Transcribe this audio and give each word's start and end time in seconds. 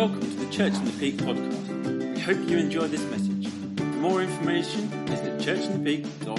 Welcome 0.00 0.20
to 0.20 0.26
the 0.28 0.50
Church 0.50 0.72
in 0.72 0.84
the 0.86 0.92
Peak 0.92 1.18
podcast. 1.18 2.14
We 2.14 2.20
hope 2.20 2.48
you 2.48 2.56
enjoy 2.56 2.86
this 2.86 3.04
message. 3.10 3.48
For 3.76 3.84
more 3.84 4.22
information, 4.22 4.88
visit 5.04 5.38
churchinthepeak.org. 5.40 6.38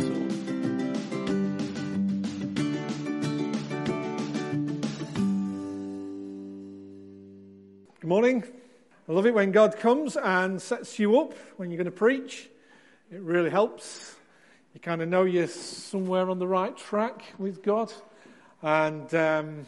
Good 7.99 8.09
morning. 8.09 8.43
I 9.07 9.11
love 9.11 9.27
it 9.27 9.35
when 9.35 9.51
God 9.51 9.77
comes 9.77 10.17
and 10.17 10.59
sets 10.59 10.97
you 10.97 11.19
up 11.19 11.35
when 11.57 11.69
you're 11.69 11.77
going 11.77 11.85
to 11.85 11.91
preach. 11.91 12.49
It 13.11 13.21
really 13.21 13.51
helps. 13.51 14.15
You 14.73 14.79
kind 14.79 15.03
of 15.03 15.07
know 15.07 15.21
you're 15.25 15.45
somewhere 15.45 16.31
on 16.31 16.39
the 16.39 16.47
right 16.47 16.75
track 16.75 17.21
with 17.37 17.61
God. 17.61 17.93
And 18.63 19.13
um, 19.13 19.67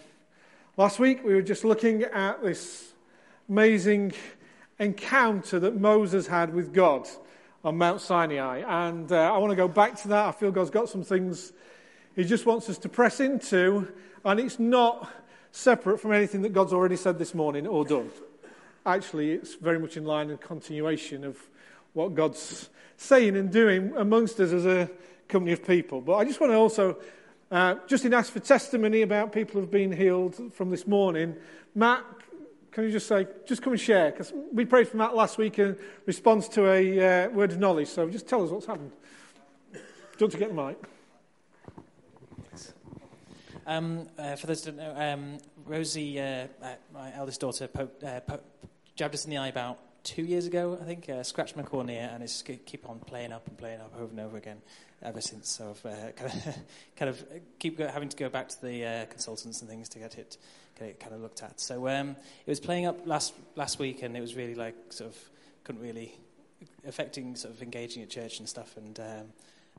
last 0.78 0.98
week 0.98 1.24
we 1.24 1.36
were 1.36 1.44
just 1.44 1.64
looking 1.64 2.02
at 2.02 2.42
this 2.42 2.93
amazing 3.54 4.12
encounter 4.80 5.60
that 5.60 5.80
Moses 5.80 6.26
had 6.26 6.56
with 6.56 6.74
God 6.74 7.08
on 7.64 7.78
Mount 7.78 8.02
Sinai. 8.02 8.64
And 8.66 9.12
uh, 9.12 9.32
I 9.32 9.38
want 9.38 9.52
to 9.52 9.56
go 9.56 9.68
back 9.68 9.96
to 10.02 10.08
that. 10.08 10.26
I 10.26 10.32
feel 10.32 10.50
God's 10.50 10.72
got 10.72 10.90
some 10.90 11.04
things 11.04 11.54
He 12.16 12.24
just 12.24 12.48
wants 12.48 12.68
us 12.68 12.80
to 12.80 12.90
press 12.90 13.20
into, 13.20 13.88
and 14.26 14.40
it's 14.40 14.58
not 14.58 15.08
separate 15.52 16.00
from 16.00 16.14
anything 16.14 16.42
that 16.42 16.54
God's 16.54 16.74
already 16.74 16.96
said 16.96 17.20
this 17.20 17.36
morning 17.36 17.68
or 17.68 17.86
done. 17.86 18.10
Actually, 18.88 19.34
it's 19.34 19.54
very 19.54 19.78
much 19.78 19.98
in 19.98 20.04
line 20.04 20.32
and 20.32 20.42
continuation 20.42 21.24
of 21.24 21.38
what 21.94 22.16
God's 22.16 22.72
saying 22.98 23.38
and 23.38 23.52
doing 23.52 23.94
amongst 23.96 24.40
us 24.40 24.52
as 24.52 24.66
a 24.66 24.90
company 25.28 25.54
of 25.54 25.64
people. 25.64 26.02
But 26.02 26.16
I 26.16 26.26
just 26.26 26.42
want 26.42 26.54
to 26.54 26.58
also 26.58 26.98
uh, 27.52 27.76
just 27.86 28.04
in 28.04 28.16
ask 28.16 28.34
for 28.34 28.40
testimony 28.40 29.04
about 29.04 29.32
people 29.32 29.62
who've 29.62 29.70
been 29.70 29.92
healed 29.92 30.54
from 30.56 30.72
this 30.72 30.88
morning. 30.88 31.36
Matt, 31.76 32.04
can 32.74 32.86
you 32.86 32.92
just 32.92 33.08
say, 33.08 33.28
just 33.46 33.62
come 33.62 33.74
and 33.74 33.80
share? 33.80 34.12
Because 34.12 34.34
we 34.52 34.66
prayed 34.66 34.88
for 34.88 34.98
Matt 34.98 35.16
last 35.16 35.38
week 35.38 35.60
in 35.60 35.78
response 36.08 36.48
to 36.50 36.68
a 36.72 37.26
uh, 37.26 37.30
word 37.30 37.52
of 37.52 37.60
knowledge. 37.60 37.88
So 37.88 38.10
just 38.10 38.28
tell 38.28 38.44
us 38.44 38.50
what's 38.50 38.66
happened. 38.66 38.92
Don't 40.18 40.32
to 40.32 40.38
get 40.38 40.56
the 40.56 40.56
mic? 40.56 40.78
Um, 43.66 44.08
uh, 44.18 44.36
for 44.36 44.48
those 44.48 44.66
who 44.66 44.72
don't 44.72 44.78
know, 44.78 44.94
um, 44.96 45.38
Rosie, 45.66 46.20
uh, 46.20 46.48
uh, 46.62 46.74
my 46.94 47.16
eldest 47.16 47.40
daughter, 47.40 47.68
po- 47.68 47.92
uh, 48.06 48.20
po- 48.22 48.42
jabbed 48.96 49.14
us 49.14 49.24
in 49.24 49.32
the 49.32 49.38
eye 49.38 49.48
about 49.48 49.80
two 50.04 50.24
years 50.24 50.48
ago, 50.48 50.78
I 50.82 50.84
think, 50.84 51.08
uh, 51.08 51.24
scratched 51.24 51.56
my 51.56 51.64
cornea, 51.64 52.12
and 52.14 52.22
it's 52.24 52.42
keep 52.42 52.90
on 52.90 53.00
playing 53.00 53.32
up 53.32 53.48
and 53.48 53.58
playing 53.58 53.80
up 53.80 53.94
over 53.96 54.12
and 54.12 54.20
over 54.20 54.36
again 54.36 54.62
ever 55.02 55.22
since. 55.22 55.50
So 55.50 55.70
I've 55.70 55.86
uh, 55.86 56.12
kind, 56.16 56.32
of, 56.32 56.58
kind 56.98 57.10
of 57.10 57.26
keep 57.60 57.78
go, 57.78 57.88
having 57.88 58.10
to 58.10 58.18
go 58.18 58.30
back 58.30 58.50
to 58.50 58.62
the 58.62 58.86
uh, 58.86 59.06
consultants 59.06 59.62
and 59.62 59.70
things 59.70 59.88
to 59.90 60.00
get 60.00 60.18
it, 60.18 60.38
it 60.82 61.00
kind 61.00 61.14
of 61.14 61.22
looked 61.22 61.44
at. 61.44 61.60
So 61.60 61.88
um, 61.88 62.16
it 62.46 62.50
was 62.50 62.60
playing 62.60 62.86
up 62.86 63.06
last 63.06 63.34
last 63.56 63.80
week, 63.80 64.04
and 64.04 64.16
it 64.16 64.22
was 64.22 64.36
really 64.36 64.56
like 64.56 64.76
sort 64.90 65.12
of 65.12 65.18
couldn't 65.64 65.82
really 65.82 66.18
affecting 66.88 67.36
sort 67.36 67.54
of 67.54 67.62
engaging 67.62 68.04
at 68.04 68.10
church 68.10 68.40
and 68.40 68.48
stuff, 68.48 68.78
and. 68.78 69.00
Um, 69.00 69.34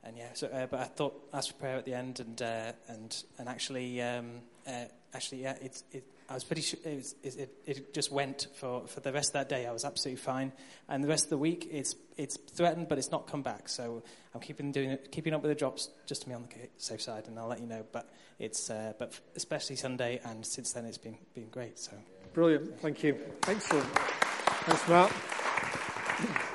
and 0.06 0.18
yeah, 0.18 0.28
so, 0.34 0.48
uh, 0.48 0.66
but 0.66 0.80
I 0.80 0.84
thought 0.84 1.14
asked 1.32 1.52
for 1.52 1.56
prayer 1.56 1.78
at 1.78 1.86
the 1.86 1.94
end, 1.94 2.20
and 2.20 2.42
uh, 2.42 2.72
and 2.88 3.24
and 3.38 3.48
actually, 3.48 4.02
um, 4.02 4.32
uh, 4.66 4.84
actually, 5.14 5.42
yeah, 5.42 5.56
it, 5.62 5.82
it, 5.92 6.04
I 6.28 6.34
was 6.34 6.44
pretty 6.44 6.62
sure 6.62 6.80
it, 6.84 6.96
was, 6.96 7.14
it, 7.22 7.50
it, 7.66 7.94
just 7.94 8.10
went 8.10 8.46
for, 8.56 8.86
for 8.86 9.00
the 9.00 9.12
rest 9.12 9.30
of 9.30 9.32
that 9.34 9.48
day. 9.48 9.66
I 9.66 9.72
was 9.72 9.84
absolutely 9.84 10.22
fine, 10.22 10.52
and 10.88 11.04
the 11.04 11.08
rest 11.08 11.24
of 11.24 11.30
the 11.30 11.38
week, 11.38 11.68
it's 11.70 11.96
it's 12.16 12.36
threatened, 12.36 12.88
but 12.88 12.96
it's 12.98 13.10
not 13.10 13.26
come 13.26 13.42
back. 13.42 13.68
So 13.68 14.02
I'm 14.34 14.40
keeping 14.40 14.72
doing 14.72 14.90
it, 14.90 15.12
keeping 15.12 15.34
up 15.34 15.42
with 15.42 15.50
the 15.50 15.54
drops 15.54 15.90
just 16.06 16.22
to 16.22 16.28
be 16.28 16.34
on 16.34 16.42
the 16.42 16.68
safe 16.78 17.02
side, 17.02 17.26
and 17.26 17.38
I'll 17.38 17.48
let 17.48 17.60
you 17.60 17.66
know. 17.66 17.84
But 17.92 18.08
it's 18.38 18.70
uh, 18.70 18.94
but 18.98 19.18
especially 19.36 19.76
Sunday, 19.76 20.20
and 20.24 20.46
since 20.46 20.72
then, 20.72 20.86
it's 20.86 20.98
been 20.98 21.18
been 21.34 21.48
great. 21.50 21.78
So 21.78 21.92
brilliant, 22.32 22.80
thank 22.80 23.02
you, 23.02 23.18
excellent, 23.46 23.86
thanks, 23.86 24.88
Matt. 24.88 25.12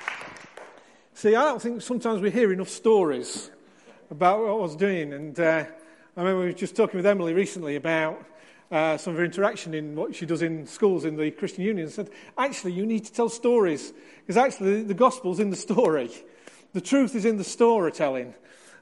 See, 1.13 1.35
I 1.35 1.44
don't 1.44 1.61
think 1.61 1.81
sometimes 1.81 2.21
we 2.21 2.31
hear 2.31 2.53
enough 2.53 2.69
stories 2.69 3.51
about 4.09 4.39
what 4.39 4.49
I 4.49 4.53
was 4.53 4.75
doing. 4.75 5.13
And 5.13 5.39
uh, 5.39 5.65
I 6.15 6.19
remember 6.19 6.39
we 6.41 6.45
were 6.47 6.53
just 6.53 6.75
talking 6.75 6.97
with 6.97 7.05
Emily 7.05 7.33
recently 7.33 7.75
about 7.75 8.25
uh, 8.72 8.97
some 8.97 9.13
of 9.13 9.19
her 9.19 9.25
interaction 9.25 9.74
in 9.74 9.96
what 9.96 10.16
she 10.16 10.25
does 10.25 10.41
in 10.41 10.68
schools 10.68 11.06
in 11.06 11.16
the 11.16 11.31
Christian 11.31 11.63
Union. 11.63 11.90
Said, 11.90 12.09
actually, 12.38 12.74
you 12.74 12.85
need 12.85 13.06
to 13.06 13.13
tell 13.13 13.30
stories. 13.30 13.94
Because 14.19 14.38
actually, 14.38 14.84
the 14.84 14.94
gospel's 14.94 15.40
in 15.40 15.50
the 15.50 15.56
story. 15.56 16.12
The 16.74 16.81
truth 16.81 17.16
is 17.16 17.25
in 17.25 17.38
the 17.38 17.44
storytelling. 17.44 18.35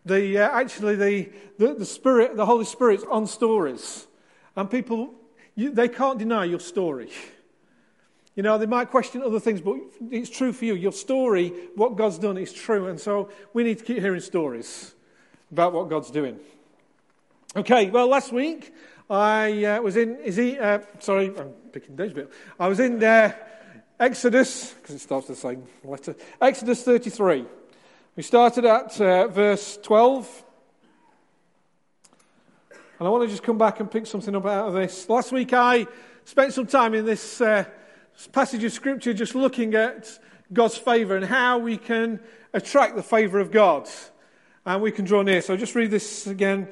The, 0.06 0.40
uh, 0.40 0.50
actually, 0.50 0.96
the, 0.96 1.30
the, 1.58 1.74
the 1.76 1.86
Spirit, 1.86 2.36
the 2.36 2.46
Holy 2.46 2.66
Spirit's 2.66 3.06
on 3.10 3.28
stories. 3.28 4.08
And 4.56 4.70
people, 4.70 5.14
you, 5.56 5.72
they 5.72 5.88
can't 5.88 6.20
deny 6.20 6.46
your 6.46 6.60
story. 6.60 7.10
You 8.36 8.44
know, 8.44 8.58
they 8.58 8.66
might 8.68 8.92
question 8.92 9.24
other 9.24 9.40
things, 9.40 9.62
but 9.62 9.78
it's 10.12 10.30
true 10.30 10.54
for 10.54 10.66
you. 10.66 10.76
Your 10.76 10.92
story, 10.92 11.50
what 11.76 11.96
God's 11.96 12.20
done, 12.20 12.38
is 12.38 12.54
true. 12.54 12.88
And 12.88 13.00
so 13.00 13.30
we 13.54 13.64
need 13.64 13.80
to 13.80 13.84
keep 13.84 14.00
hearing 14.00 14.20
stories 14.20 14.94
about 15.52 15.74
what 15.74 15.90
God's 15.90 16.12
doing. 16.12 16.40
Okay, 17.56 17.90
well, 17.90 18.08
last 18.08 18.32
week 18.32 18.74
I 19.10 19.64
uh, 19.64 19.82
was 19.82 19.96
in, 19.96 20.18
is 20.18 20.36
he, 20.36 20.60
uh, 20.60 20.80
sorry, 21.00 21.28
I'm 21.38 21.50
picking 21.72 21.96
Dave's 21.96 22.14
bit. 22.14 22.30
I 22.60 22.68
was 22.68 22.82
in 22.82 23.02
uh, 23.02 23.32
Exodus, 23.98 24.74
because 24.74 24.96
it 24.96 25.00
starts 25.00 25.28
the 25.28 25.36
same 25.36 25.64
letter, 25.86 26.14
Exodus 26.42 26.84
33. 26.84 27.46
We 28.18 28.24
started 28.24 28.66
at 28.66 29.00
uh, 29.00 29.28
verse 29.30 29.80
12. 29.82 30.44
And 33.00 33.08
I 33.08 33.10
want 33.10 33.24
to 33.24 33.30
just 33.30 33.44
come 33.44 33.58
back 33.58 33.80
and 33.80 33.90
pick 33.90 34.08
something 34.08 34.36
up 34.36 34.46
out 34.46 34.68
of 34.68 34.74
this. 34.74 35.08
Last 35.08 35.32
week 35.32 35.54
I 35.54 35.88
spent 36.26 36.52
some 36.52 36.68
time 36.68 36.94
in 36.94 37.06
this 37.06 37.40
uh, 37.40 37.64
passage 38.34 38.64
of 38.66 38.74
scripture 38.74 39.14
just 39.14 39.36
looking 39.36 39.74
at 39.76 40.20
God's 40.52 40.78
favour 40.78 41.16
and 41.16 41.24
how 41.24 41.60
we 41.60 41.78
can 41.78 42.20
attract 42.54 42.98
the 42.98 43.04
favour 43.04 43.40
of 43.40 43.52
God 43.52 43.88
and 44.66 44.82
we 44.82 44.92
can 44.92 45.06
draw 45.06 45.22
near. 45.22 45.42
So 45.42 45.54
I'll 45.54 45.60
just 45.60 45.76
read 45.76 45.92
this 45.92 46.28
again. 46.28 46.68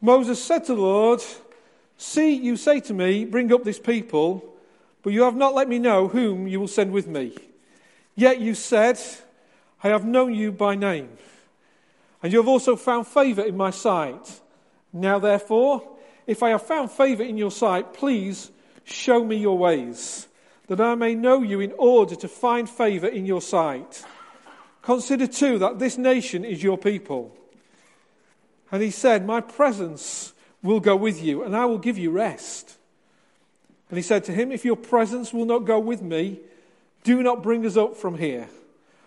Moses 0.00 0.42
said 0.42 0.64
to 0.66 0.74
the 0.74 0.80
Lord, 0.80 1.20
See, 1.98 2.34
you 2.34 2.56
say 2.56 2.80
to 2.80 2.94
me, 2.94 3.24
Bring 3.24 3.52
up 3.52 3.64
this 3.64 3.78
people, 3.78 4.44
but 5.02 5.12
you 5.12 5.22
have 5.22 5.36
not 5.36 5.54
let 5.54 5.68
me 5.68 5.78
know 5.78 6.08
whom 6.08 6.46
you 6.46 6.60
will 6.60 6.68
send 6.68 6.92
with 6.92 7.06
me. 7.06 7.34
Yet 8.14 8.40
you 8.40 8.54
said, 8.54 8.98
I 9.82 9.88
have 9.88 10.04
known 10.04 10.34
you 10.34 10.52
by 10.52 10.74
name, 10.74 11.10
and 12.22 12.32
you 12.32 12.38
have 12.38 12.48
also 12.48 12.76
found 12.76 13.06
favour 13.06 13.42
in 13.42 13.56
my 13.56 13.70
sight. 13.70 14.40
Now, 14.92 15.18
therefore, 15.18 15.96
if 16.26 16.42
I 16.42 16.50
have 16.50 16.62
found 16.62 16.90
favour 16.90 17.22
in 17.22 17.36
your 17.36 17.50
sight, 17.50 17.92
please 17.92 18.50
show 18.84 19.24
me 19.24 19.36
your 19.36 19.58
ways 19.58 20.26
that 20.68 20.80
I 20.80 20.94
may 20.94 21.14
know 21.14 21.42
you 21.42 21.60
in 21.60 21.72
order 21.78 22.16
to 22.16 22.28
find 22.28 22.68
favor 22.68 23.06
in 23.06 23.26
your 23.26 23.40
sight. 23.40 24.04
Consider 24.82 25.26
too 25.26 25.58
that 25.58 25.78
this 25.78 25.98
nation 25.98 26.44
is 26.44 26.62
your 26.62 26.78
people. 26.78 27.36
And 28.72 28.82
he 28.82 28.90
said, 28.90 29.26
My 29.26 29.40
presence 29.40 30.32
will 30.66 30.80
go 30.80 30.96
with 30.96 31.22
you, 31.22 31.42
and 31.42 31.56
I 31.56 31.64
will 31.64 31.78
give 31.78 31.96
you 31.96 32.10
rest. 32.10 32.76
And 33.88 33.96
he 33.96 34.02
said 34.02 34.24
to 34.24 34.32
him, 34.32 34.52
If 34.52 34.64
your 34.64 34.76
presence 34.76 35.32
will 35.32 35.44
not 35.46 35.60
go 35.60 35.78
with 35.78 36.02
me, 36.02 36.40
do 37.04 37.22
not 37.22 37.42
bring 37.42 37.64
us 37.64 37.76
up 37.76 37.96
from 37.96 38.18
here. 38.18 38.48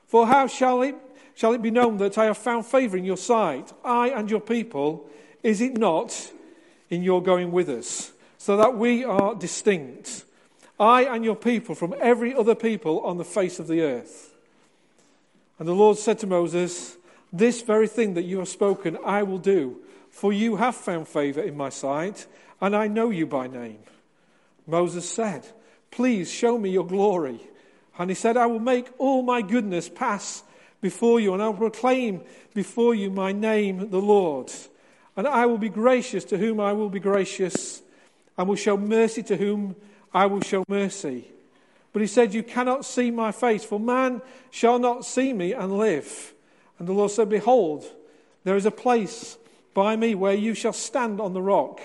For 0.07 0.25
how 0.25 0.47
shall 0.47 0.81
it, 0.81 0.95
shall 1.35 1.53
it 1.53 1.61
be 1.61 1.71
known 1.71 1.97
that 1.97 2.17
I 2.17 2.25
have 2.25 2.37
found 2.37 2.65
favor 2.65 2.97
in 2.97 3.05
your 3.05 3.17
sight, 3.17 3.71
I 3.83 4.09
and 4.09 4.31
your 4.31 4.39
people? 4.39 5.07
Is 5.43 5.61
it 5.61 5.77
not 5.77 6.31
in 6.89 7.03
your 7.03 7.21
going 7.21 7.51
with 7.51 7.69
us, 7.69 8.11
so 8.37 8.57
that 8.57 8.77
we 8.77 9.03
are 9.03 9.35
distinct? 9.35 10.23
I 10.79 11.03
and 11.03 11.25
your 11.25 11.35
people 11.35 11.75
from 11.75 11.93
every 11.99 12.33
other 12.33 12.55
people 12.55 13.01
on 13.01 13.17
the 13.17 13.25
face 13.25 13.59
of 13.59 13.67
the 13.67 13.81
earth. 13.81 14.33
And 15.59 15.67
the 15.67 15.73
Lord 15.73 15.97
said 15.97 16.19
to 16.19 16.27
Moses, 16.27 16.95
This 17.33 17.61
very 17.61 17.87
thing 17.87 18.13
that 18.13 18.23
you 18.23 18.39
have 18.39 18.47
spoken, 18.47 18.97
I 19.05 19.23
will 19.23 19.37
do, 19.37 19.81
for 20.19 20.33
you 20.33 20.57
have 20.57 20.75
found 20.75 21.07
favor 21.07 21.39
in 21.39 21.55
my 21.55 21.69
sight, 21.69 22.27
and 22.59 22.75
I 22.75 22.89
know 22.89 23.09
you 23.09 23.25
by 23.25 23.47
name. 23.47 23.79
Moses 24.67 25.09
said, 25.09 25.47
Please 25.91 26.29
show 26.29 26.57
me 26.57 26.69
your 26.69 26.85
glory. 26.85 27.39
And 27.97 28.11
he 28.11 28.15
said, 28.15 28.35
I 28.35 28.45
will 28.45 28.59
make 28.59 28.89
all 28.97 29.21
my 29.21 29.41
goodness 29.41 29.87
pass 29.87 30.43
before 30.81 31.21
you, 31.21 31.33
and 31.33 31.41
I 31.41 31.47
will 31.47 31.69
proclaim 31.69 32.19
before 32.53 32.93
you 32.93 33.09
my 33.09 33.31
name, 33.31 33.91
the 33.91 34.01
Lord. 34.01 34.51
And 35.15 35.25
I 35.25 35.45
will 35.45 35.57
be 35.57 35.69
gracious 35.69 36.25
to 36.25 36.37
whom 36.37 36.59
I 36.59 36.73
will 36.73 36.89
be 36.89 36.99
gracious, 36.99 37.81
and 38.37 38.49
will 38.49 38.57
show 38.57 38.75
mercy 38.75 39.23
to 39.23 39.37
whom 39.37 39.73
I 40.13 40.25
will 40.25 40.41
show 40.41 40.65
mercy. 40.67 41.31
But 41.93 42.01
he 42.01 42.09
said, 42.09 42.33
You 42.33 42.43
cannot 42.43 42.83
see 42.83 43.09
my 43.09 43.31
face, 43.31 43.63
for 43.63 43.79
man 43.79 44.21
shall 44.51 44.79
not 44.79 45.05
see 45.05 45.31
me 45.31 45.53
and 45.53 45.77
live. 45.77 46.33
And 46.77 46.89
the 46.89 46.93
Lord 46.93 47.11
said, 47.11 47.29
Behold, 47.29 47.85
there 48.43 48.57
is 48.57 48.65
a 48.65 48.71
place 48.71 49.37
by 49.79 49.95
me 49.95 50.13
where 50.13 50.33
you 50.33 50.53
shall 50.53 50.73
stand 50.73 51.21
on 51.21 51.31
the 51.31 51.41
rock. 51.41 51.79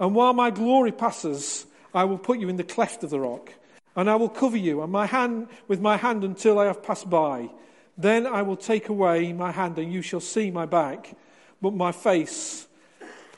And 0.00 0.14
while 0.14 0.32
my 0.32 0.50
glory 0.50 0.92
passes, 0.92 1.66
I 1.92 2.04
will 2.04 2.16
put 2.16 2.38
you 2.38 2.48
in 2.48 2.56
the 2.56 2.64
cleft 2.64 3.04
of 3.04 3.10
the 3.10 3.20
rock. 3.20 3.52
And 3.94 4.08
I 4.08 4.16
will 4.16 4.30
cover 4.30 4.56
you 4.56 4.80
and 4.80 4.90
my 4.90 5.04
hand 5.04 5.48
with 5.68 5.78
my 5.78 5.98
hand 5.98 6.24
until 6.24 6.58
I 6.58 6.64
have 6.64 6.82
passed 6.82 7.10
by. 7.10 7.50
Then 7.98 8.26
I 8.26 8.40
will 8.40 8.56
take 8.56 8.88
away 8.88 9.34
my 9.34 9.52
hand, 9.52 9.78
and 9.78 9.92
you 9.92 10.00
shall 10.00 10.20
see 10.20 10.50
my 10.50 10.64
back, 10.64 11.14
but 11.60 11.74
my 11.74 11.92
face 11.92 12.66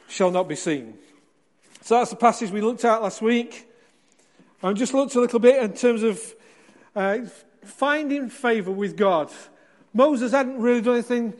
shall 0.06 0.31
not 0.31 0.47
be 0.47 0.55
seen. 0.55 0.94
So 1.82 1.97
that's 1.99 2.11
the 2.11 2.17
passage 2.17 2.53
we 2.53 2.61
looked 2.61 2.85
at 2.85 3.03
last 3.03 3.21
week. 3.23 3.69
I've 4.62 4.76
just 4.76 4.94
looked 4.94 5.17
a 5.17 5.21
little 5.21 5.41
bit 5.41 5.61
in 5.61 5.73
terms 5.73 6.05
of 6.05 6.35
uh, 6.94 7.19
finding 7.65 8.29
favour 8.29 8.71
with 8.71 8.97
God. 8.97 9.32
Moses 9.93 10.31
hadn't 10.31 10.61
really 10.61 10.81
done 10.81 10.94
anything. 10.94 11.35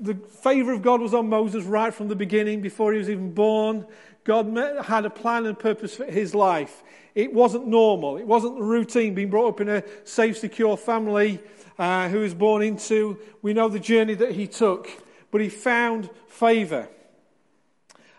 The 0.00 0.14
favour 0.14 0.72
of 0.72 0.82
God 0.82 1.00
was 1.00 1.12
on 1.12 1.28
Moses 1.28 1.64
right 1.64 1.92
from 1.92 2.08
the 2.08 2.14
beginning, 2.14 2.60
before 2.60 2.92
he 2.92 2.98
was 2.98 3.10
even 3.10 3.32
born. 3.32 3.84
God 4.24 4.56
had 4.84 5.04
a 5.04 5.10
plan 5.10 5.46
and 5.46 5.58
purpose 5.58 5.96
for 5.96 6.04
his 6.04 6.34
life. 6.34 6.82
It 7.14 7.32
wasn't 7.32 7.66
normal. 7.66 8.16
It 8.16 8.26
wasn't 8.26 8.56
the 8.56 8.62
routine, 8.62 9.14
being 9.14 9.30
brought 9.30 9.48
up 9.48 9.60
in 9.60 9.68
a 9.68 9.82
safe, 10.04 10.38
secure 10.38 10.76
family 10.76 11.40
uh, 11.78 12.08
who 12.08 12.20
was 12.20 12.34
born 12.34 12.62
into. 12.62 13.18
We 13.42 13.54
know 13.54 13.68
the 13.68 13.80
journey 13.80 14.14
that 14.14 14.32
he 14.32 14.46
took, 14.46 14.88
but 15.30 15.40
he 15.40 15.48
found 15.48 16.10
favour. 16.28 16.88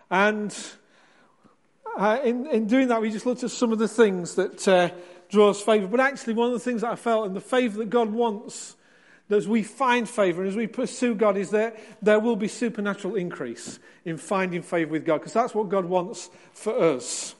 And 0.09 0.55
uh, 1.95 2.19
in, 2.23 2.47
in 2.47 2.67
doing 2.67 2.87
that, 2.89 3.01
we 3.01 3.11
just 3.11 3.25
looked 3.25 3.43
at 3.43 3.51
some 3.51 3.71
of 3.71 3.79
the 3.79 3.87
things 3.87 4.35
that 4.35 4.67
uh, 4.67 4.89
us 5.39 5.61
favour. 5.61 5.87
But 5.87 5.99
actually, 5.99 6.33
one 6.33 6.47
of 6.47 6.53
the 6.53 6.59
things 6.59 6.81
that 6.81 6.91
I 6.91 6.95
felt, 6.95 7.27
and 7.27 7.35
the 7.35 7.41
favour 7.41 7.77
that 7.79 7.89
God 7.89 8.09
wants, 8.09 8.75
as 9.29 9.47
we 9.47 9.63
find 9.63 10.09
favour 10.09 10.41
and 10.41 10.49
as 10.49 10.55
we 10.55 10.67
pursue 10.67 11.13
God, 11.15 11.37
is 11.37 11.51
that 11.51 11.79
there 12.01 12.19
will 12.19 12.35
be 12.35 12.47
supernatural 12.47 13.15
increase 13.15 13.79
in 14.05 14.17
finding 14.17 14.61
favour 14.61 14.91
with 14.91 15.05
God, 15.05 15.19
because 15.19 15.33
that's 15.33 15.53
what 15.53 15.69
God 15.69 15.85
wants 15.85 16.29
for 16.53 16.77
us. 16.77 17.35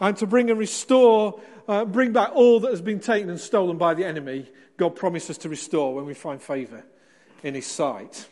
And 0.00 0.16
to 0.18 0.26
bring 0.26 0.50
and 0.50 0.58
restore, 0.58 1.40
uh, 1.68 1.84
bring 1.84 2.12
back 2.12 2.30
all 2.34 2.60
that 2.60 2.70
has 2.70 2.82
been 2.82 3.00
taken 3.00 3.30
and 3.30 3.40
stolen 3.40 3.78
by 3.78 3.94
the 3.94 4.04
enemy, 4.04 4.50
God 4.76 4.96
promises 4.96 5.38
to 5.38 5.48
restore 5.48 5.94
when 5.94 6.04
we 6.04 6.14
find 6.14 6.42
favour 6.42 6.84
in 7.42 7.54
His 7.54 7.66
sight. 7.66 8.28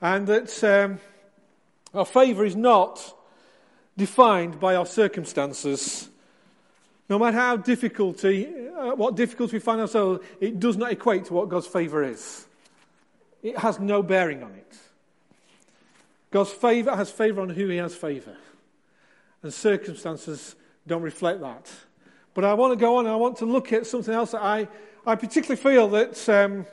And 0.00 0.26
that 0.26 0.64
um, 0.64 1.00
our 1.92 2.06
favour 2.06 2.44
is 2.44 2.56
not 2.56 3.14
defined 3.96 4.58
by 4.58 4.74
our 4.74 4.86
circumstances. 4.86 6.08
No 7.08 7.18
matter 7.18 7.36
how 7.36 7.56
difficulty, 7.56 8.48
uh, 8.68 8.94
what 8.94 9.14
difficulty 9.14 9.56
we 9.56 9.60
find 9.60 9.80
ourselves, 9.80 10.24
it 10.40 10.58
does 10.58 10.76
not 10.76 10.90
equate 10.90 11.26
to 11.26 11.34
what 11.34 11.48
God's 11.48 11.66
favour 11.66 12.02
is. 12.02 12.46
It 13.42 13.58
has 13.58 13.78
no 13.78 14.02
bearing 14.02 14.42
on 14.42 14.52
it. 14.52 14.78
God's 16.30 16.50
favour 16.50 16.96
has 16.96 17.10
favour 17.10 17.42
on 17.42 17.50
who 17.50 17.68
He 17.68 17.76
has 17.76 17.94
favour. 17.94 18.36
And 19.42 19.52
circumstances 19.52 20.56
don't 20.86 21.02
reflect 21.02 21.40
that. 21.42 21.70
But 22.32 22.44
I 22.44 22.54
want 22.54 22.72
to 22.72 22.76
go 22.76 22.96
on 22.96 23.06
I 23.06 23.16
want 23.16 23.36
to 23.38 23.44
look 23.44 23.72
at 23.72 23.86
something 23.86 24.12
else 24.12 24.32
that 24.32 24.42
I, 24.42 24.66
I 25.06 25.14
particularly 25.14 25.60
feel 25.60 25.88
that 25.90 26.28
um, 26.28 26.66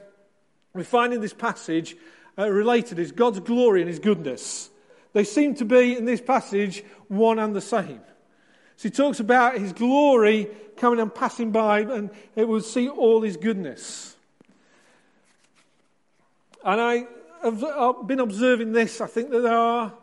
we 0.74 0.84
find 0.84 1.14
in 1.14 1.22
this 1.22 1.34
passage 1.34 1.96
uh, 2.38 2.50
related 2.50 2.98
is 2.98 3.12
God's 3.12 3.42
glory 3.42 3.82
and 3.82 3.90
His 3.90 4.00
goodness. 4.00 4.70
They 5.14 5.26
seem 5.26 5.56
to 5.56 5.66
be, 5.66 5.98
in 5.98 6.06
this 6.06 6.22
passage, 6.22 6.84
one 7.10 7.38
and 7.38 7.54
the 7.54 7.62
same. 7.62 8.00
So 8.82 8.90
he 8.90 8.96
talks 8.96 9.20
about 9.20 9.60
his 9.60 9.74
glory 9.74 10.48
coming 10.76 11.00
and 11.00 11.14
passing 11.14 11.52
by, 11.52 11.82
and 11.82 12.10
it 12.36 12.48
will 12.48 12.62
see 12.62 12.90
all 12.90 13.22
his 13.22 13.38
goodness. 13.38 14.18
And 16.66 16.82
I 16.82 17.06
have 17.44 18.08
been 18.08 18.20
observing 18.20 18.72
this. 18.72 19.00
I 19.00 19.06
think 19.06 19.30
that 19.30 19.42
there 19.42 19.56
are 19.56 19.94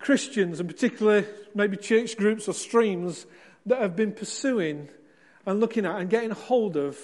Christians, 0.00 0.60
and 0.60 0.68
particularly 0.68 1.26
maybe 1.54 1.78
church 1.78 2.18
groups 2.18 2.46
or 2.46 2.52
streams, 2.52 3.24
that 3.64 3.80
have 3.80 3.96
been 3.96 4.12
pursuing 4.12 4.90
and 5.46 5.60
looking 5.60 5.86
at 5.86 5.98
and 5.98 6.10
getting 6.10 6.32
hold 6.32 6.76
of 6.76 6.98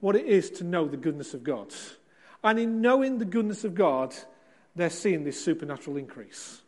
what 0.00 0.16
it 0.16 0.26
is 0.26 0.50
to 0.50 0.64
know 0.64 0.86
the 0.86 0.98
goodness 0.98 1.32
of 1.32 1.42
God. 1.42 1.72
And 2.42 2.58
in 2.58 2.82
knowing 2.82 3.16
the 3.16 3.24
goodness 3.24 3.64
of 3.64 3.74
God, 3.74 4.14
they're 4.76 4.90
seeing 4.90 5.24
this 5.24 5.42
supernatural 5.42 5.96
increase. 5.96 6.60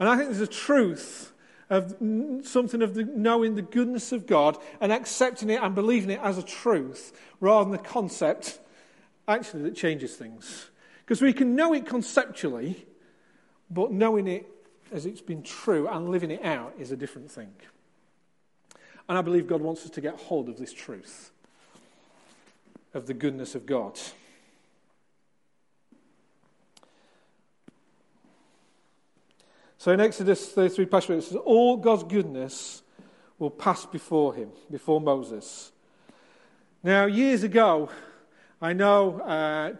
And 0.00 0.08
I 0.08 0.16
think 0.16 0.30
there's 0.30 0.40
a 0.40 0.46
truth 0.46 1.32
of 1.68 1.94
something 2.42 2.82
of 2.82 2.94
the, 2.94 3.04
knowing 3.04 3.54
the 3.54 3.62
goodness 3.62 4.10
of 4.10 4.26
God 4.26 4.58
and 4.80 4.90
accepting 4.90 5.50
it 5.50 5.62
and 5.62 5.74
believing 5.74 6.10
it 6.10 6.20
as 6.20 6.36
a 6.36 6.42
truth 6.42 7.12
rather 7.38 7.64
than 7.64 7.72
the 7.72 7.88
concept 7.88 8.58
actually 9.28 9.62
that 9.62 9.76
changes 9.76 10.16
things. 10.16 10.70
Because 11.04 11.22
we 11.22 11.32
can 11.32 11.54
know 11.54 11.72
it 11.72 11.86
conceptually, 11.86 12.86
but 13.70 13.92
knowing 13.92 14.26
it 14.26 14.46
as 14.90 15.06
it's 15.06 15.20
been 15.20 15.42
true 15.42 15.86
and 15.86 16.08
living 16.08 16.32
it 16.32 16.44
out 16.44 16.74
is 16.78 16.90
a 16.90 16.96
different 16.96 17.30
thing. 17.30 17.52
And 19.08 19.18
I 19.18 19.22
believe 19.22 19.46
God 19.46 19.60
wants 19.60 19.84
us 19.84 19.90
to 19.90 20.00
get 20.00 20.16
hold 20.16 20.48
of 20.48 20.56
this 20.56 20.72
truth 20.72 21.30
of 22.94 23.06
the 23.06 23.14
goodness 23.14 23.54
of 23.54 23.66
God. 23.66 23.98
So 29.80 29.92
in 29.92 30.00
Exodus 30.00 30.46
33, 30.46 30.84
passage, 30.84 31.10
it 31.10 31.22
says, 31.22 31.36
All 31.42 31.78
God's 31.78 32.02
goodness 32.02 32.82
will 33.38 33.48
pass 33.48 33.86
before 33.86 34.34
him, 34.34 34.50
before 34.70 35.00
Moses. 35.00 35.72
Now, 36.82 37.06
years 37.06 37.44
ago, 37.44 37.88
I 38.60 38.74
know 38.74 39.20
uh, 39.20 39.72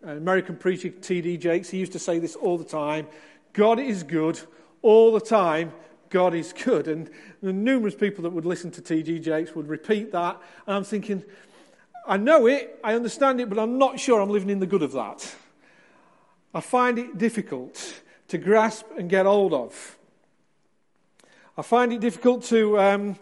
an 0.00 0.16
American 0.16 0.56
preacher, 0.56 0.88
T.D. 0.88 1.36
Jakes, 1.36 1.68
he 1.68 1.76
used 1.76 1.92
to 1.92 1.98
say 1.98 2.18
this 2.18 2.34
all 2.34 2.56
the 2.56 2.64
time 2.64 3.08
God 3.52 3.78
is 3.78 4.02
good 4.02 4.40
all 4.80 5.12
the 5.12 5.20
time. 5.20 5.74
God 6.08 6.32
is 6.32 6.54
good. 6.54 6.88
And 6.88 7.10
the 7.42 7.52
numerous 7.52 7.94
people 7.94 8.22
that 8.22 8.30
would 8.30 8.46
listen 8.46 8.70
to 8.70 8.80
T.D. 8.80 9.18
Jakes 9.18 9.54
would 9.54 9.68
repeat 9.68 10.12
that. 10.12 10.40
And 10.66 10.76
I'm 10.76 10.84
thinking, 10.84 11.22
I 12.08 12.16
know 12.16 12.46
it, 12.46 12.80
I 12.82 12.94
understand 12.94 13.38
it, 13.38 13.50
but 13.50 13.58
I'm 13.58 13.76
not 13.76 14.00
sure 14.00 14.18
I'm 14.18 14.30
living 14.30 14.48
in 14.48 14.60
the 14.60 14.66
good 14.66 14.82
of 14.82 14.92
that. 14.92 15.34
I 16.54 16.62
find 16.62 16.98
it 16.98 17.18
difficult 17.18 18.00
to 18.32 18.38
grasp 18.38 18.86
and 18.96 19.10
get 19.10 19.26
hold 19.26 19.52
of. 19.52 19.98
I 21.58 21.60
find 21.60 21.92
it 21.92 22.00
difficult 22.00 22.42
to, 22.44 22.80
um, 22.80 23.16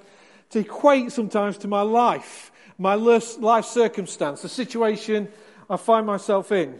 to 0.50 0.60
equate 0.60 1.10
sometimes 1.10 1.58
to 1.58 1.68
my 1.68 1.82
life, 1.82 2.52
my 2.78 2.94
life 2.94 3.64
circumstance, 3.64 4.42
the 4.42 4.48
situation 4.48 5.26
I 5.68 5.78
find 5.78 6.06
myself 6.06 6.52
in. 6.52 6.78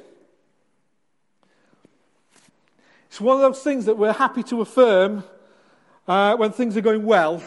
It's 3.09 3.21
one 3.21 3.35
of 3.35 3.43
those 3.43 3.65
things 3.65 3.87
that 3.87 3.99
we're 3.99 4.13
happy 4.13 4.45
to 4.45 4.61
affirm 4.61 5.25
uh, 6.07 6.37
when 6.37 6.53
things 6.53 6.77
are 6.77 6.83
going 6.83 7.05
well, 7.05 7.43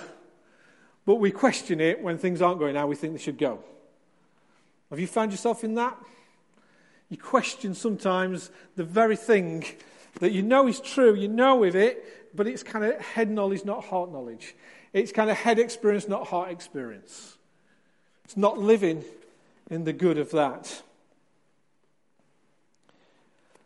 but 1.06 1.15
we 1.15 1.31
question 1.31 1.79
it 1.79 2.01
when 2.03 2.18
things 2.18 2.41
aren't 2.41 2.59
going 2.59 2.75
how 2.75 2.88
we 2.88 2.97
think 2.97 3.13
they 3.13 3.19
should 3.19 3.38
go. 3.38 3.63
Have 4.89 5.00
you 5.00 5.07
found 5.07 5.31
yourself 5.31 5.63
in 5.63 5.75
that? 5.75 5.97
You 7.07 7.15
question 7.15 7.74
sometimes 7.74 8.51
the 8.75 8.83
very 8.83 9.15
thing 9.15 9.63
that 10.20 10.32
you 10.32 10.41
know 10.41 10.67
is 10.67 10.79
true, 10.79 11.15
you 11.15 11.27
know 11.27 11.58
with 11.58 11.75
it, 11.75 12.36
but 12.36 12.48
it's 12.48 12.63
kind 12.63 12.86
of 12.86 13.00
head 13.00 13.29
knowledge, 13.29 13.65
not 13.65 13.86
heart 13.86 14.12
knowledge. 14.12 14.55
It's 14.91 15.12
kind 15.12 15.29
of 15.29 15.38
head 15.38 15.60
experience, 15.60 16.08
not 16.08 16.27
heart 16.27 16.51
experience. 16.51 17.38
It's 18.25 18.38
not 18.38 18.58
living 18.58 19.03
in 19.70 19.84
the 19.84 19.93
good 19.93 20.17
of 20.17 20.32
that. 20.32 20.84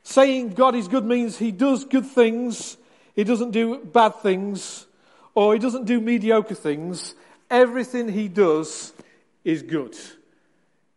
Saying 0.04 0.54
God 0.54 0.75
is 0.75 0.88
good 0.88 1.06
means 1.06 1.38
he 1.38 1.51
does 1.51 1.84
good 1.84 2.06
things, 2.06 2.77
he 3.13 3.25
doesn't 3.25 3.51
do 3.51 3.84
bad 3.84 4.16
things, 4.16 4.88
or 5.36 5.54
he 5.54 5.60
doesn't 5.60 5.86
do 5.86 6.00
mediocre 6.00 6.56
things. 6.56 7.13
Everything 7.50 8.08
he 8.08 8.27
does 8.27 8.94
is 9.44 9.63
good, 9.63 9.98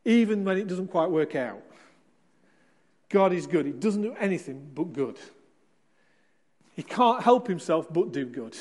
even 0.04 0.44
when 0.44 0.58
it 0.58 0.68
doesn't 0.68 0.88
quite 0.88 1.10
work 1.10 1.34
out. 1.34 1.62
God 3.08 3.32
is 3.32 3.46
good. 3.46 3.66
He 3.66 3.72
doesn't 3.72 4.02
do 4.02 4.14
anything 4.18 4.70
but 4.74 4.92
good. 4.92 5.18
He 6.80 6.84
can't 6.84 7.22
help 7.22 7.46
himself 7.46 7.92
but 7.92 8.10
do 8.10 8.24
good. 8.24 8.56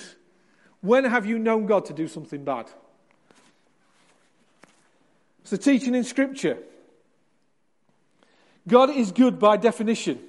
When 0.82 1.06
have 1.06 1.26
you 1.26 1.40
known 1.40 1.68
God 1.68 1.86
to 1.86 1.94
do 1.94 2.06
something 2.06 2.44
bad? 2.44 2.70
It's 5.40 5.52
the 5.52 5.58
teaching 5.58 5.96
in 5.96 6.04
Scripture. 6.04 6.58
God 8.68 8.90
is 8.90 9.14
good 9.14 9.40
by 9.40 9.56
definition. 9.56 10.20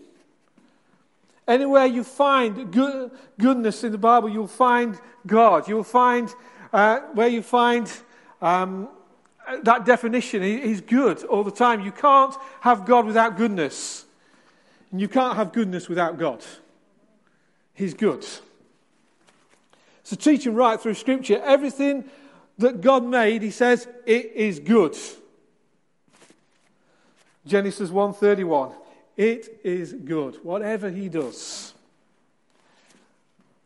Anywhere 1.49 1.85
you 1.87 2.05
find 2.05 2.73
good, 2.73 3.11
goodness 3.37 3.83
in 3.83 3.91
the 3.91 3.99
Bible, 3.99 4.29
you'll 4.29 4.47
find 4.47 4.97
God. 5.27 5.67
You'll 5.67 5.83
find 5.83 6.33
uh, 6.73 7.01
where 7.15 7.27
you 7.27 7.43
find 7.43 7.93
um, 8.41 8.89
that 9.65 9.85
definition. 9.85 10.45
He, 10.45 10.61
he's 10.61 10.81
good 10.81 11.25
all 11.25 11.43
the 11.43 11.51
time. 11.51 11.81
You 11.81 11.91
can't 11.91 12.37
have 12.61 12.87
God 12.87 13.05
without 13.05 13.37
goodness. 13.37 14.05
And 14.93 15.01
you 15.01 15.09
can't 15.09 15.35
have 15.35 15.53
goodness 15.53 15.89
without 15.89 16.21
God. 16.21 16.45
He's 17.75 17.95
good. 17.95 18.27
So, 20.03 20.17
teaching 20.17 20.55
right 20.55 20.81
through 20.81 20.95
Scripture, 20.95 21.41
everything 21.45 22.05
that 22.59 22.81
God 22.81 23.05
made, 23.05 23.43
He 23.43 23.51
says, 23.51 23.87
it 24.07 24.33
is 24.35 24.59
good. 24.59 24.97
Genesis 27.47 27.91
1:31. 27.91 28.75
It 29.17 29.61
is 29.65 29.93
good, 29.93 30.37
whatever 30.43 30.91
He 30.91 31.09
does. 31.09 31.75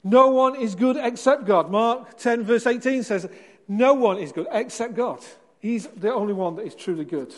No 0.02 0.28
one 0.28 0.56
is 0.56 0.74
good 0.74 0.96
except 0.96 1.46
God. 1.46 1.70
Mark 1.70 2.18
10, 2.18 2.44
verse 2.44 2.66
18 2.66 3.02
says, 3.02 3.28
No 3.66 3.94
one 3.94 4.18
is 4.18 4.32
good 4.32 4.46
except 4.52 4.94
God. 4.94 5.20
He's 5.60 5.86
the 5.86 6.12
only 6.12 6.34
one 6.34 6.56
that 6.56 6.66
is 6.66 6.74
truly 6.74 7.06
good. 7.06 7.34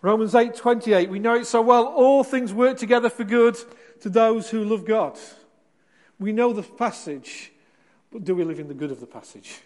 Romans 0.00 0.34
8:28 0.34 1.08
we 1.08 1.18
know 1.18 1.34
it 1.34 1.46
so 1.46 1.60
well 1.60 1.86
all 1.86 2.22
things 2.24 2.52
work 2.52 2.78
together 2.78 3.10
for 3.10 3.24
good 3.24 3.56
to 4.00 4.08
those 4.08 4.50
who 4.50 4.64
love 4.64 4.84
God. 4.84 5.18
We 6.18 6.32
know 6.32 6.52
the 6.52 6.62
passage 6.62 7.52
But 8.10 8.24
do 8.24 8.34
we 8.34 8.44
live 8.44 8.60
in 8.60 8.68
the 8.68 8.74
good 8.74 8.90
of 8.90 9.00
the 9.00 9.06
passage? 9.06 9.60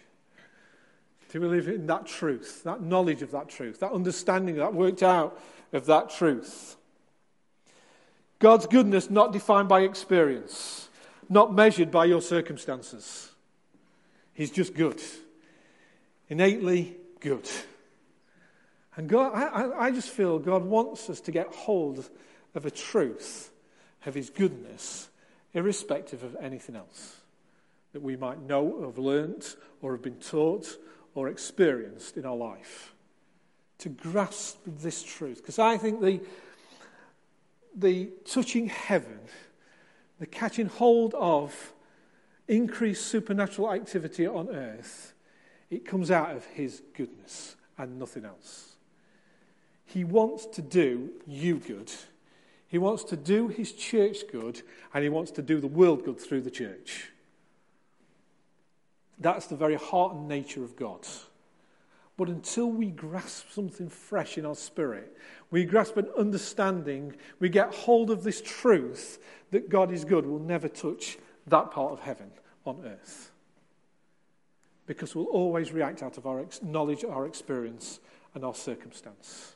Do 1.31 1.41
we 1.41 1.47
live 1.47 1.67
in 1.67 1.87
that 1.87 2.05
truth, 2.05 2.63
that 2.63 2.81
knowledge 2.81 3.21
of 3.21 3.31
that 3.31 3.49
truth, 3.49 3.79
that 3.79 3.91
understanding, 3.91 4.57
that 4.57 4.73
worked 4.73 5.01
out 5.01 5.39
of 5.71 5.85
that 5.87 6.09
truth? 6.09 6.75
God's 8.39 8.67
goodness 8.67 9.09
not 9.09 9.31
defined 9.31 9.69
by 9.69 9.81
experience, 9.81 10.89
not 11.29 11.53
measured 11.53 11.89
by 11.89 12.05
your 12.05 12.21
circumstances. 12.21 13.31
He's 14.33 14.51
just 14.51 14.73
good, 14.73 15.01
innately 16.29 16.97
good. 17.19 17.49
And 18.95 19.09
God, 19.09 19.33
I, 19.33 19.87
I 19.87 19.91
just 19.91 20.09
feel 20.09 20.39
God 20.39 20.65
wants 20.65 21.09
us 21.09 21.19
to 21.21 21.31
get 21.31 21.47
hold 21.47 22.07
of 22.53 22.65
a 22.65 22.71
truth 22.71 23.51
of 24.05 24.13
His 24.13 24.29
goodness, 24.29 25.09
irrespective 25.53 26.23
of 26.23 26.35
anything 26.39 26.75
else 26.75 27.17
that 27.93 28.01
we 28.01 28.15
might 28.15 28.41
know, 28.41 28.81
have 28.85 28.97
learnt, 28.97 29.55
or 29.81 29.93
have 29.93 30.01
been 30.01 30.19
taught, 30.19 30.77
or 31.15 31.29
experienced 31.29 32.17
in 32.17 32.25
our 32.25 32.35
life. 32.35 32.93
To 33.79 33.89
grasp 33.89 34.57
this 34.65 35.03
truth. 35.03 35.37
Because 35.37 35.59
I 35.59 35.77
think 35.77 36.01
the, 36.01 36.19
the 37.75 38.09
touching 38.25 38.67
heaven, 38.67 39.19
the 40.19 40.25
catching 40.25 40.67
hold 40.67 41.13
of 41.15 41.73
increased 42.47 43.05
supernatural 43.07 43.71
activity 43.71 44.27
on 44.27 44.49
earth, 44.49 45.13
it 45.69 45.85
comes 45.85 46.11
out 46.11 46.35
of 46.35 46.45
His 46.45 46.81
goodness 46.95 47.55
and 47.77 47.99
nothing 47.99 48.25
else. 48.25 48.72
He 49.93 50.03
wants 50.03 50.47
to 50.47 50.63
do 50.63 51.11
you 51.27 51.57
good. 51.57 51.91
He 52.67 52.79
wants 52.79 53.03
to 53.03 53.15
do 53.15 53.47
his 53.47 53.71
church 53.71 54.23
good, 54.31 54.63
and 54.91 55.03
he 55.03 55.09
wants 55.09 55.29
to 55.33 55.43
do 55.43 55.59
the 55.59 55.67
world 55.67 56.03
good 56.03 56.19
through 56.19 56.41
the 56.41 56.49
church. 56.49 57.11
That's 59.19 59.45
the 59.45 59.55
very 59.55 59.75
heart 59.75 60.15
and 60.15 60.27
nature 60.27 60.63
of 60.63 60.75
God. 60.75 61.05
But 62.17 62.27
until 62.27 62.71
we 62.71 62.87
grasp 62.87 63.51
something 63.51 63.87
fresh 63.87 64.39
in 64.39 64.47
our 64.47 64.55
spirit, 64.55 65.15
we 65.51 65.63
grasp 65.63 65.95
an 65.97 66.09
understanding, 66.17 67.15
we 67.39 67.49
get 67.49 67.71
hold 67.75 68.09
of 68.09 68.23
this 68.23 68.41
truth 68.41 69.19
that 69.51 69.69
God 69.69 69.91
is 69.91 70.05
good, 70.05 70.25
we'll 70.25 70.39
never 70.39 70.69
touch 70.69 71.19
that 71.45 71.69
part 71.69 71.91
of 71.91 71.99
heaven 71.99 72.31
on 72.65 72.81
earth. 72.83 73.31
Because 74.87 75.13
we'll 75.13 75.25
always 75.25 75.71
react 75.71 76.01
out 76.01 76.17
of 76.17 76.25
our 76.25 76.43
knowledge, 76.63 77.05
our 77.05 77.27
experience, 77.27 77.99
and 78.33 78.43
our 78.43 78.55
circumstance 78.55 79.53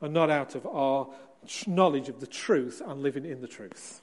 and 0.00 0.14
not 0.14 0.30
out 0.30 0.54
of 0.54 0.66
our 0.66 1.08
knowledge 1.66 2.08
of 2.08 2.20
the 2.20 2.26
truth 2.26 2.82
and 2.84 3.02
living 3.02 3.24
in 3.24 3.40
the 3.40 3.48
truth. 3.48 4.02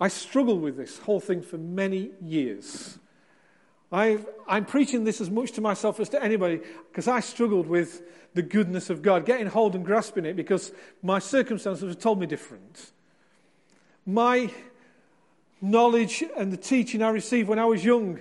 I 0.00 0.08
struggled 0.08 0.60
with 0.60 0.76
this 0.76 0.98
whole 0.98 1.20
thing 1.20 1.42
for 1.42 1.56
many 1.56 2.10
years. 2.20 2.98
i 3.90 4.18
am 4.48 4.66
preaching 4.66 5.04
this 5.04 5.20
as 5.20 5.30
much 5.30 5.52
to 5.52 5.60
myself 5.60 6.00
as 6.00 6.08
to 6.10 6.22
anybody 6.22 6.60
because 6.90 7.08
I 7.08 7.20
struggled 7.20 7.66
with 7.66 8.02
the 8.34 8.42
goodness 8.42 8.90
of 8.90 9.00
God, 9.00 9.24
getting 9.24 9.46
hold 9.46 9.74
and 9.74 9.84
grasping 9.84 10.26
it 10.26 10.36
because 10.36 10.72
my 11.02 11.18
circumstances 11.18 11.88
have 11.88 11.98
told 11.98 12.20
me 12.20 12.26
different. 12.26 12.92
My 14.04 14.50
knowledge 15.62 16.22
and 16.36 16.52
the 16.52 16.58
teaching 16.58 17.02
I 17.02 17.08
received 17.08 17.48
when 17.48 17.58
I 17.58 17.64
was 17.64 17.82
young 17.82 18.20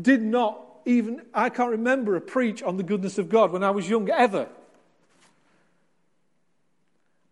did 0.00 0.22
not 0.22 0.65
even, 0.86 1.22
I 1.34 1.50
can't 1.50 1.72
remember 1.72 2.16
a 2.16 2.20
preach 2.20 2.62
on 2.62 2.76
the 2.76 2.82
goodness 2.82 3.18
of 3.18 3.28
God 3.28 3.52
when 3.52 3.62
I 3.62 3.70
was 3.70 3.90
young 3.90 4.08
ever. 4.08 4.48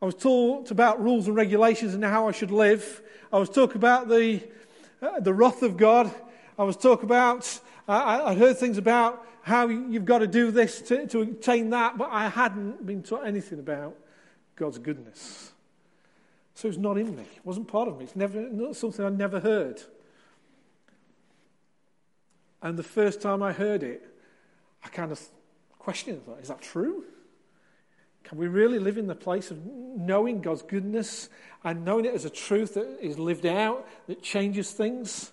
I 0.02 0.06
was 0.06 0.16
taught 0.16 0.70
about 0.70 1.02
rules 1.02 1.28
and 1.28 1.36
regulations 1.36 1.94
and 1.94 2.04
how 2.04 2.28
I 2.28 2.32
should 2.32 2.50
live. 2.50 3.00
I 3.32 3.38
was 3.38 3.48
taught 3.48 3.74
about 3.74 4.08
the, 4.08 4.42
uh, 5.00 5.20
the 5.20 5.32
wrath 5.32 5.62
of 5.62 5.76
God. 5.76 6.12
I 6.58 6.64
was 6.64 6.76
taught 6.76 7.02
about, 7.02 7.60
I, 7.88 8.20
I 8.20 8.34
heard 8.34 8.58
things 8.58 8.76
about 8.76 9.24
how 9.42 9.68
you've 9.68 10.04
got 10.04 10.18
to 10.18 10.26
do 10.26 10.50
this 10.50 10.82
to, 10.82 11.06
to 11.06 11.20
attain 11.22 11.70
that, 11.70 11.96
but 11.96 12.10
I 12.10 12.28
hadn't 12.28 12.84
been 12.84 13.02
taught 13.02 13.26
anything 13.26 13.60
about 13.60 13.94
God's 14.56 14.78
goodness. 14.78 15.52
So 16.54 16.68
it's 16.68 16.76
not 16.76 16.98
in 16.98 17.16
me. 17.16 17.22
It 17.36 17.44
wasn't 17.44 17.68
part 17.68 17.88
of 17.88 17.98
me. 17.98 18.04
It's 18.04 18.16
never 18.16 18.40
not 18.40 18.76
something 18.76 19.04
I 19.04 19.10
never 19.10 19.40
heard. 19.40 19.80
And 22.64 22.78
the 22.78 22.82
first 22.82 23.20
time 23.20 23.42
I 23.42 23.52
heard 23.52 23.82
it, 23.82 24.02
I 24.82 24.88
kind 24.88 25.12
of 25.12 25.20
questioned 25.78 26.22
it. 26.26 26.42
Is 26.42 26.48
that 26.48 26.62
true? 26.62 27.04
Can 28.24 28.38
we 28.38 28.48
really 28.48 28.78
live 28.78 28.96
in 28.96 29.06
the 29.06 29.14
place 29.14 29.50
of 29.50 29.66
knowing 29.66 30.40
God's 30.40 30.62
goodness 30.62 31.28
and 31.62 31.84
knowing 31.84 32.06
it 32.06 32.14
as 32.14 32.24
a 32.24 32.30
truth 32.30 32.72
that 32.74 32.98
is 33.02 33.18
lived 33.18 33.44
out, 33.44 33.86
that 34.06 34.22
changes 34.22 34.70
things? 34.70 35.30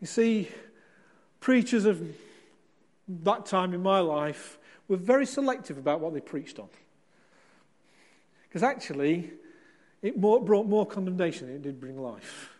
You 0.00 0.08
see, 0.08 0.48
preachers 1.38 1.84
of 1.84 2.02
that 3.08 3.46
time 3.46 3.74
in 3.74 3.82
my 3.84 4.00
life 4.00 4.58
were 4.88 4.96
very 4.96 5.24
selective 5.24 5.78
about 5.78 6.00
what 6.00 6.14
they 6.14 6.20
preached 6.20 6.58
on. 6.58 6.68
Because 8.48 8.64
actually, 8.64 9.30
it 10.02 10.18
more, 10.18 10.42
brought 10.42 10.66
more 10.66 10.84
condemnation 10.84 11.46
than 11.46 11.56
it 11.56 11.62
did 11.62 11.78
bring 11.78 11.96
life. 11.96 12.55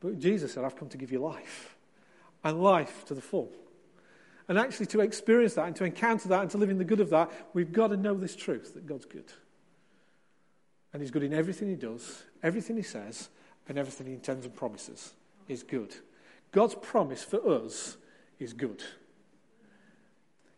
But 0.00 0.18
Jesus 0.18 0.54
said, 0.54 0.64
I've 0.64 0.76
come 0.76 0.88
to 0.88 0.98
give 0.98 1.12
you 1.12 1.20
life, 1.20 1.76
and 2.42 2.62
life 2.62 3.04
to 3.06 3.14
the 3.14 3.20
full. 3.20 3.50
And 4.48 4.58
actually, 4.58 4.86
to 4.86 5.00
experience 5.00 5.54
that 5.54 5.66
and 5.66 5.76
to 5.76 5.84
encounter 5.84 6.28
that 6.30 6.40
and 6.40 6.50
to 6.50 6.58
live 6.58 6.70
in 6.70 6.78
the 6.78 6.84
good 6.84 7.00
of 7.00 7.10
that, 7.10 7.30
we've 7.54 7.72
got 7.72 7.88
to 7.88 7.96
know 7.96 8.14
this 8.14 8.34
truth 8.34 8.74
that 8.74 8.86
God's 8.86 9.04
good. 9.04 9.32
And 10.92 11.00
He's 11.00 11.12
good 11.12 11.22
in 11.22 11.32
everything 11.32 11.68
He 11.68 11.76
does, 11.76 12.24
everything 12.42 12.76
He 12.76 12.82
says, 12.82 13.28
and 13.68 13.78
everything 13.78 14.08
He 14.08 14.12
intends 14.14 14.46
and 14.46 14.56
promises 14.56 15.12
is 15.46 15.62
good. 15.62 15.94
God's 16.50 16.74
promise 16.74 17.22
for 17.22 17.48
us 17.48 17.96
is 18.40 18.52
good. 18.52 18.82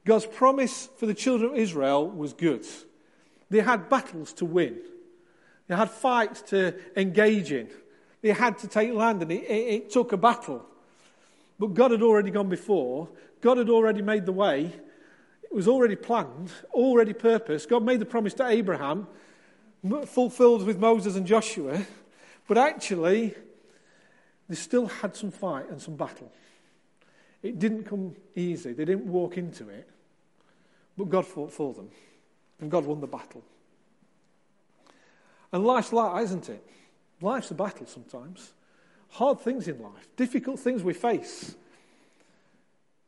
God's 0.04 0.26
promise 0.26 0.88
for 0.96 1.06
the 1.06 1.14
children 1.14 1.52
of 1.52 1.58
Israel 1.58 2.08
was 2.08 2.32
good. 2.32 2.64
They 3.50 3.60
had 3.60 3.88
battles 3.88 4.32
to 4.34 4.44
win, 4.44 4.78
they 5.68 5.76
had 5.76 5.90
fights 5.90 6.40
to 6.42 6.74
engage 6.96 7.52
in. 7.52 7.68
They 8.22 8.30
had 8.30 8.58
to 8.58 8.68
take 8.68 8.92
land, 8.94 9.20
and 9.22 9.30
it, 9.30 9.42
it, 9.42 9.74
it 9.74 9.90
took 9.90 10.12
a 10.12 10.16
battle. 10.16 10.64
But 11.58 11.74
God 11.74 11.90
had 11.90 12.02
already 12.02 12.30
gone 12.30 12.48
before, 12.48 13.08
God 13.40 13.58
had 13.58 13.68
already 13.68 14.02
made 14.02 14.24
the 14.24 14.32
way. 14.32 14.72
It 15.42 15.54
was 15.54 15.68
already 15.68 15.96
planned, 15.96 16.50
already 16.72 17.12
purposed. 17.12 17.68
God 17.68 17.84
made 17.84 18.00
the 18.00 18.06
promise 18.06 18.32
to 18.34 18.46
Abraham, 18.46 19.06
fulfilled 20.06 20.64
with 20.64 20.78
Moses 20.78 21.14
and 21.14 21.26
Joshua. 21.26 21.84
But 22.48 22.56
actually, 22.56 23.34
they 24.48 24.54
still 24.54 24.86
had 24.86 25.14
some 25.14 25.30
fight 25.30 25.68
and 25.68 25.80
some 25.80 25.96
battle. 25.96 26.32
It 27.42 27.58
didn't 27.58 27.84
come 27.84 28.14
easy. 28.34 28.72
They 28.72 28.84
didn't 28.84 29.06
walk 29.06 29.36
into 29.36 29.68
it. 29.68 29.88
But 30.96 31.10
God 31.10 31.26
fought 31.26 31.52
for 31.52 31.74
them. 31.74 31.90
And 32.60 32.70
God 32.70 32.86
won 32.86 33.00
the 33.00 33.06
battle. 33.06 33.42
And 35.52 35.64
life's 35.64 35.92
like 35.92 36.14
that, 36.14 36.22
isn't 36.22 36.48
it? 36.48 36.66
Life's 37.22 37.50
a 37.50 37.54
battle 37.54 37.86
sometimes. 37.86 38.52
Hard 39.10 39.40
things 39.40 39.68
in 39.68 39.80
life, 39.82 40.08
difficult 40.16 40.58
things 40.58 40.82
we 40.82 40.94
face. 40.94 41.54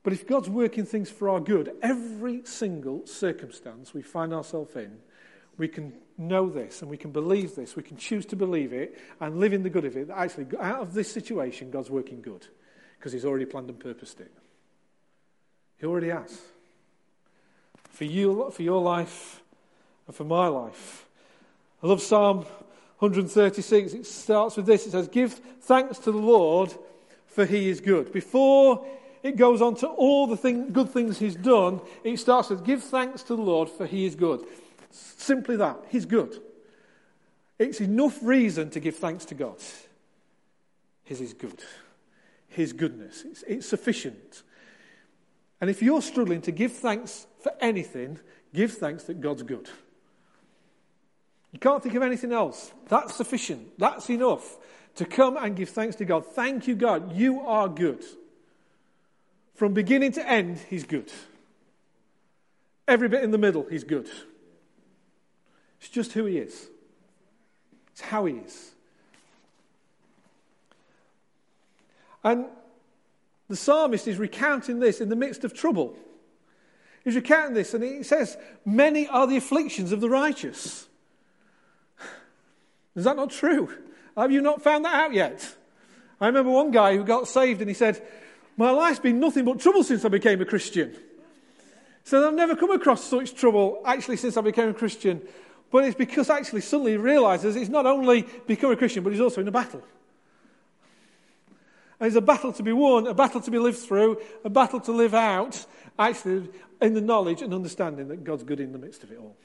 But 0.02 0.12
if 0.12 0.26
God's 0.26 0.50
working 0.50 0.85
things 0.85 1.11
for 1.11 1.30
our 1.30 1.40
good, 1.40 1.75
every 1.83 2.44
single 2.44 3.06
circumstance 3.06 3.94
we 3.94 4.02
find 4.02 4.35
ourselves 4.35 4.76
in, 4.76 4.99
we 5.56 5.66
can 5.66 5.94
know 6.18 6.50
this 6.50 6.83
and 6.83 6.90
we 6.90 6.99
can 6.99 7.11
believe 7.11 7.54
this. 7.54 7.75
We 7.75 7.83
can 7.83 7.97
choose 7.97 8.26
to 8.26 8.37
believe 8.37 8.73
it 8.73 8.99
and 9.21 9.40
live 9.40 9.54
in 9.54 9.62
the 9.62 9.71
good 9.71 9.87
of 9.87 9.97
it. 9.97 10.11
Actually, 10.11 10.47
out 10.61 10.80
of 10.80 10.92
this 10.92 11.11
situation, 11.11 11.71
God's 11.71 11.90
working 11.90 12.21
good 12.21 12.47
because 12.99 13.12
He's 13.12 13.25
already 13.25 13.47
planned 13.47 13.71
and 13.71 13.80
purposed 13.80 14.21
it. 14.21 14.33
He 15.78 15.87
already 15.87 16.09
has. 16.09 16.38
For 17.88 18.04
you, 18.04 18.50
for 18.50 18.62
your 18.62 18.83
life, 18.83 19.42
and 20.06 20.14
for 20.14 20.25
my 20.25 20.49
life. 20.49 21.06
I 21.83 21.87
love 21.87 22.02
Psalm 22.02 22.44
136, 22.98 23.92
it 23.92 24.06
starts 24.06 24.56
with 24.56 24.66
this. 24.66 24.86
It 24.86 24.92
says, 24.92 25.08
Give 25.08 25.32
thanks 25.32 25.98
to 26.00 26.12
the 26.12 26.18
Lord, 26.18 26.72
for 27.26 27.44
he 27.44 27.68
is 27.68 27.80
good. 27.80 28.12
Before 28.12 28.86
it 29.22 29.36
goes 29.36 29.60
on 29.60 29.74
to 29.76 29.88
all 29.88 30.26
the 30.26 30.36
thing, 30.36 30.72
good 30.72 30.90
things 30.90 31.18
he's 31.18 31.34
done, 31.34 31.80
it 32.04 32.18
starts 32.18 32.50
with, 32.50 32.64
Give 32.64 32.82
thanks 32.82 33.22
to 33.24 33.36
the 33.36 33.42
Lord, 33.42 33.68
for 33.68 33.86
he 33.86 34.06
is 34.06 34.14
good. 34.14 34.44
Simply 34.90 35.56
that. 35.56 35.76
He's 35.88 36.06
good. 36.06 36.40
It's 37.58 37.80
enough 37.80 38.18
reason 38.22 38.70
to 38.70 38.80
give 38.80 38.96
thanks 38.96 39.24
to 39.26 39.34
God. 39.34 39.56
His 41.04 41.20
is 41.20 41.32
good. 41.32 41.62
His 42.48 42.72
goodness. 42.72 43.24
It's, 43.24 43.42
it's 43.46 43.66
sufficient. 43.66 44.42
And 45.60 45.70
if 45.70 45.82
you're 45.82 46.02
struggling 46.02 46.40
to 46.42 46.52
give 46.52 46.72
thanks 46.72 47.26
for 47.42 47.52
anything, 47.60 48.18
give 48.52 48.72
thanks 48.72 49.04
that 49.04 49.20
God's 49.20 49.42
good. 49.42 49.68
You 51.54 51.61
can't 51.61 51.80
think 51.80 51.94
of 51.94 52.02
anything 52.02 52.32
else. 52.32 52.73
That's 52.88 53.14
sufficient. 53.14 53.78
That's 53.78 54.11
enough 54.11 54.56
to 54.96 55.04
come 55.04 55.37
and 55.37 55.54
give 55.54 55.68
thanks 55.68 55.94
to 55.96 56.04
God. 56.04 56.26
Thank 56.26 56.66
you, 56.66 56.75
God. 56.75 57.16
You 57.16 57.42
are 57.42 57.68
good. 57.68 58.04
From 59.54 59.73
beginning 59.73 60.11
to 60.12 60.28
end, 60.28 60.58
He's 60.68 60.82
good. 60.82 61.12
Every 62.88 63.08
bit 63.08 63.23
in 63.23 63.30
the 63.30 63.38
middle, 63.38 63.66
He's 63.70 63.84
good. 63.84 64.11
It's 65.78 65.88
just 65.88 66.12
who 66.12 66.25
He 66.25 66.38
is. 66.38 66.66
It's 67.92 68.00
how 68.00 68.25
He 68.25 68.34
is. 68.34 68.73
And 72.25 72.46
the 73.49 73.54
psalmist 73.54 74.08
is 74.08 74.18
recounting 74.18 74.80
this 74.80 75.00
in 75.00 75.08
the 75.08 75.14
midst 75.14 75.44
of 75.44 75.54
trouble. 75.54 75.96
He's 77.04 77.14
recounting 77.14 77.54
this, 77.54 77.75
and 77.75 77.84
he 77.84 78.02
says, 78.02 78.37
Many 78.64 79.06
are 79.06 79.28
the 79.28 79.37
afflictions 79.37 79.92
of 79.92 80.00
the 80.00 80.11
righteous. 80.11 80.88
Is 82.96 83.04
that 83.04 83.16
not 83.16 83.30
true? 83.30 83.72
Have 84.16 84.30
you 84.30 84.40
not 84.40 84.62
found 84.62 84.84
that 84.84 84.94
out 84.94 85.12
yet? 85.12 85.56
I 86.20 86.26
remember 86.26 86.50
one 86.50 86.70
guy 86.70 86.96
who 86.96 87.04
got 87.04 87.28
saved 87.28 87.60
and 87.60 87.68
he 87.68 87.74
said, 87.74 88.00
My 88.56 88.70
life's 88.70 89.00
been 89.00 89.20
nothing 89.20 89.44
but 89.44 89.60
trouble 89.60 89.82
since 89.82 90.04
I 90.04 90.08
became 90.08 90.40
a 90.40 90.44
Christian. 90.44 90.94
So 92.04 92.26
I've 92.26 92.34
never 92.34 92.54
come 92.54 92.70
across 92.70 93.02
such 93.02 93.34
trouble 93.34 93.82
actually 93.84 94.16
since 94.16 94.36
I 94.36 94.42
became 94.42 94.68
a 94.68 94.74
Christian. 94.74 95.22
But 95.70 95.84
it's 95.84 95.96
because 95.96 96.30
actually 96.30 96.60
suddenly 96.60 96.92
he 96.92 96.98
realizes 96.98 97.54
he's 97.54 97.68
not 97.68 97.86
only 97.86 98.22
become 98.46 98.70
a 98.70 98.76
Christian, 98.76 99.02
but 99.02 99.12
he's 99.12 99.20
also 99.20 99.40
in 99.40 99.48
a 99.48 99.52
battle. 99.52 99.82
And 101.98 102.06
it's 102.06 102.16
a 102.16 102.20
battle 102.20 102.52
to 102.52 102.62
be 102.62 102.72
won, 102.72 103.06
a 103.06 103.14
battle 103.14 103.40
to 103.40 103.50
be 103.50 103.58
lived 103.58 103.78
through, 103.78 104.20
a 104.44 104.50
battle 104.50 104.80
to 104.80 104.92
live 104.92 105.14
out, 105.14 105.64
actually 105.98 106.48
in 106.80 106.94
the 106.94 107.00
knowledge 107.00 107.42
and 107.42 107.52
understanding 107.54 108.08
that 108.08 108.24
God's 108.24 108.42
good 108.44 108.60
in 108.60 108.72
the 108.72 108.78
midst 108.78 109.02
of 109.02 109.10
it 109.10 109.18
all. 109.18 109.36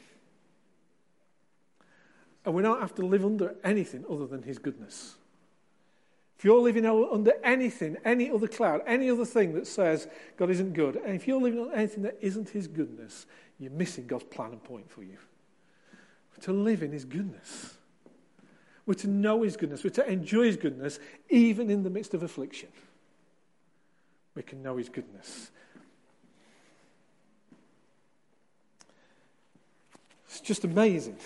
And 2.45 2.55
we 2.55 2.61
don't 2.63 2.79
have 2.79 2.95
to 2.95 3.05
live 3.05 3.25
under 3.25 3.55
anything 3.63 4.05
other 4.09 4.25
than 4.25 4.43
His 4.43 4.57
goodness. 4.57 5.15
If 6.37 6.45
you're 6.45 6.61
living 6.61 6.85
under 6.85 7.33
anything, 7.43 7.97
any 8.05 8.31
other 8.31 8.47
cloud, 8.47 8.81
any 8.87 9.09
other 9.09 9.25
thing 9.25 9.53
that 9.55 9.67
says 9.67 10.07
God 10.37 10.49
isn't 10.49 10.73
good, 10.73 10.95
and 10.95 11.13
if 11.13 11.27
you're 11.27 11.41
living 11.41 11.59
on 11.59 11.73
anything 11.73 12.03
that 12.03 12.17
isn't 12.21 12.49
His 12.49 12.67
goodness, 12.67 13.25
you're 13.59 13.71
missing 13.71 14.07
God's 14.07 14.23
plan 14.23 14.51
and 14.51 14.63
point 14.63 14.89
for 14.89 15.03
you. 15.03 15.17
To 16.43 16.53
live 16.53 16.83
in 16.83 16.93
His 16.93 17.03
goodness. 17.03 17.75
We're 18.85 18.93
to 18.93 19.09
know 19.09 19.41
His 19.41 19.57
goodness. 19.57 19.83
We're 19.83 19.89
to 19.89 20.09
enjoy 20.09 20.45
His 20.45 20.55
goodness, 20.55 20.97
even 21.29 21.69
in 21.69 21.83
the 21.83 21.89
midst 21.89 22.13
of 22.13 22.23
affliction. 22.23 22.69
We 24.33 24.43
can 24.43 24.63
know 24.63 24.77
His 24.77 24.87
goodness. 24.87 25.51
It's 30.29 30.39
just 30.39 30.63
amazing. 30.63 31.17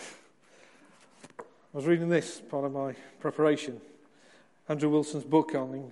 I 1.74 1.78
was 1.78 1.88
reading 1.88 2.08
this 2.08 2.40
part 2.40 2.66
of 2.66 2.72
my 2.72 2.94
preparation. 3.20 3.82
Andrew 4.70 4.92
Wilson's 4.92 5.24
book 5.24 5.56
on 5.56 5.90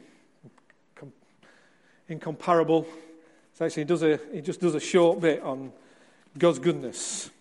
incomparable. 2.08 2.86
So 3.56 3.66
actually, 3.66 3.82
he, 3.82 3.88
does 3.88 4.04
a, 4.04 4.20
he 4.32 4.42
just 4.42 4.62
does 4.62 4.76
a 4.76 4.80
short 4.80 5.22
bit 5.22 5.42
on 5.42 5.72
God's 6.38 6.60
goodness. 6.60 7.32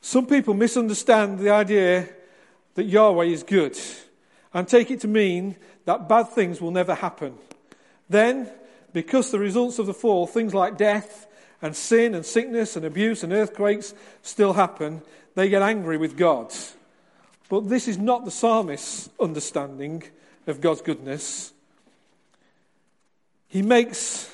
Some 0.00 0.26
people 0.26 0.54
misunderstand 0.54 1.38
the 1.38 1.50
idea 1.50 2.08
that 2.74 2.84
Yahweh 2.84 3.26
is 3.26 3.44
good 3.44 3.78
and 4.52 4.66
take 4.66 4.90
it 4.90 5.02
to 5.02 5.08
mean 5.08 5.54
that 5.84 6.08
bad 6.08 6.30
things 6.30 6.60
will 6.60 6.72
never 6.72 6.96
happen. 6.96 7.34
Then, 8.08 8.50
because 8.92 9.30
the 9.30 9.38
results 9.38 9.78
of 9.78 9.86
the 9.86 9.94
fall, 9.94 10.26
things 10.26 10.52
like 10.52 10.76
death 10.76 11.27
and 11.60 11.74
sin 11.74 12.14
and 12.14 12.24
sickness 12.24 12.76
and 12.76 12.84
abuse 12.84 13.22
and 13.22 13.32
earthquakes 13.32 13.94
still 14.22 14.52
happen, 14.52 15.02
they 15.34 15.48
get 15.48 15.62
angry 15.62 15.96
with 15.96 16.16
God. 16.16 16.52
But 17.48 17.68
this 17.68 17.88
is 17.88 17.98
not 17.98 18.24
the 18.24 18.30
psalmist's 18.30 19.08
understanding 19.20 20.02
of 20.46 20.60
God's 20.60 20.82
goodness. 20.82 21.52
He 23.48 23.62
makes 23.62 24.30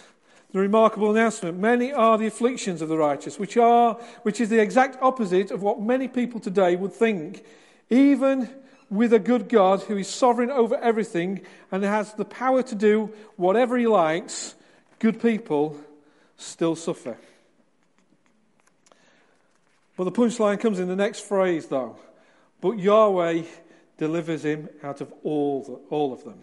the 0.52 0.60
remarkable 0.60 1.10
announcement 1.10 1.58
many 1.58 1.92
are 1.92 2.16
the 2.16 2.26
afflictions 2.28 2.80
of 2.80 2.88
the 2.88 2.96
righteous 2.96 3.40
which 3.40 3.56
are 3.56 3.94
which 4.22 4.40
is 4.40 4.48
the 4.50 4.60
exact 4.60 4.96
opposite 5.02 5.50
of 5.50 5.62
what 5.62 5.82
many 5.82 6.06
people 6.06 6.38
today 6.38 6.76
would 6.76 6.92
think 6.92 7.44
even 7.90 8.48
with 8.88 9.12
a 9.12 9.18
good 9.18 9.48
God 9.48 9.82
who 9.82 9.96
is 9.96 10.06
sovereign 10.06 10.52
over 10.52 10.76
everything 10.76 11.40
and 11.72 11.82
has 11.82 12.14
the 12.14 12.24
power 12.24 12.62
to 12.62 12.74
do 12.76 13.12
whatever 13.34 13.76
he 13.76 13.88
likes 13.88 14.54
good 15.00 15.20
people 15.20 15.76
still 16.36 16.76
suffer 16.76 17.16
but 19.96 20.04
the 20.04 20.12
punchline 20.12 20.58
comes 20.58 20.78
in 20.78 20.88
the 20.88 20.96
next 20.96 21.20
phrase 21.20 21.66
though 21.66 21.96
but 22.60 22.78
Yahweh 22.78 23.42
delivers 23.98 24.44
him 24.44 24.68
out 24.82 25.00
of 25.00 25.12
all, 25.22 25.62
the, 25.62 25.72
all 25.94 26.12
of 26.12 26.24
them 26.24 26.40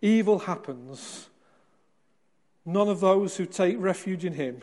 evil 0.00 0.40
happens 0.40 1.28
None 2.64 2.88
of 2.88 3.00
those 3.00 3.36
who 3.36 3.46
take 3.46 3.76
refuge 3.78 4.24
in 4.24 4.34
him 4.34 4.60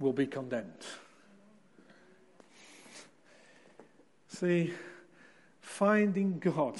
will 0.00 0.12
be 0.12 0.26
condemned. 0.26 0.86
See, 4.28 4.72
finding 5.60 6.38
God. 6.38 6.76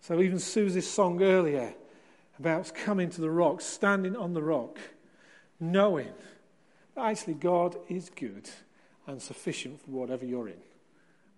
So, 0.00 0.20
even 0.20 0.38
Susie's 0.38 0.88
song 0.88 1.22
earlier 1.22 1.74
about 2.38 2.74
coming 2.74 3.08
to 3.10 3.20
the 3.20 3.30
rock, 3.30 3.60
standing 3.60 4.14
on 4.16 4.34
the 4.34 4.42
rock, 4.42 4.78
knowing 5.60 6.12
that 6.94 7.04
actually 7.04 7.34
God 7.34 7.76
is 7.88 8.10
good 8.10 8.48
and 9.06 9.20
sufficient 9.20 9.80
for 9.82 9.90
whatever 9.90 10.24
you're 10.24 10.48
in 10.48 10.60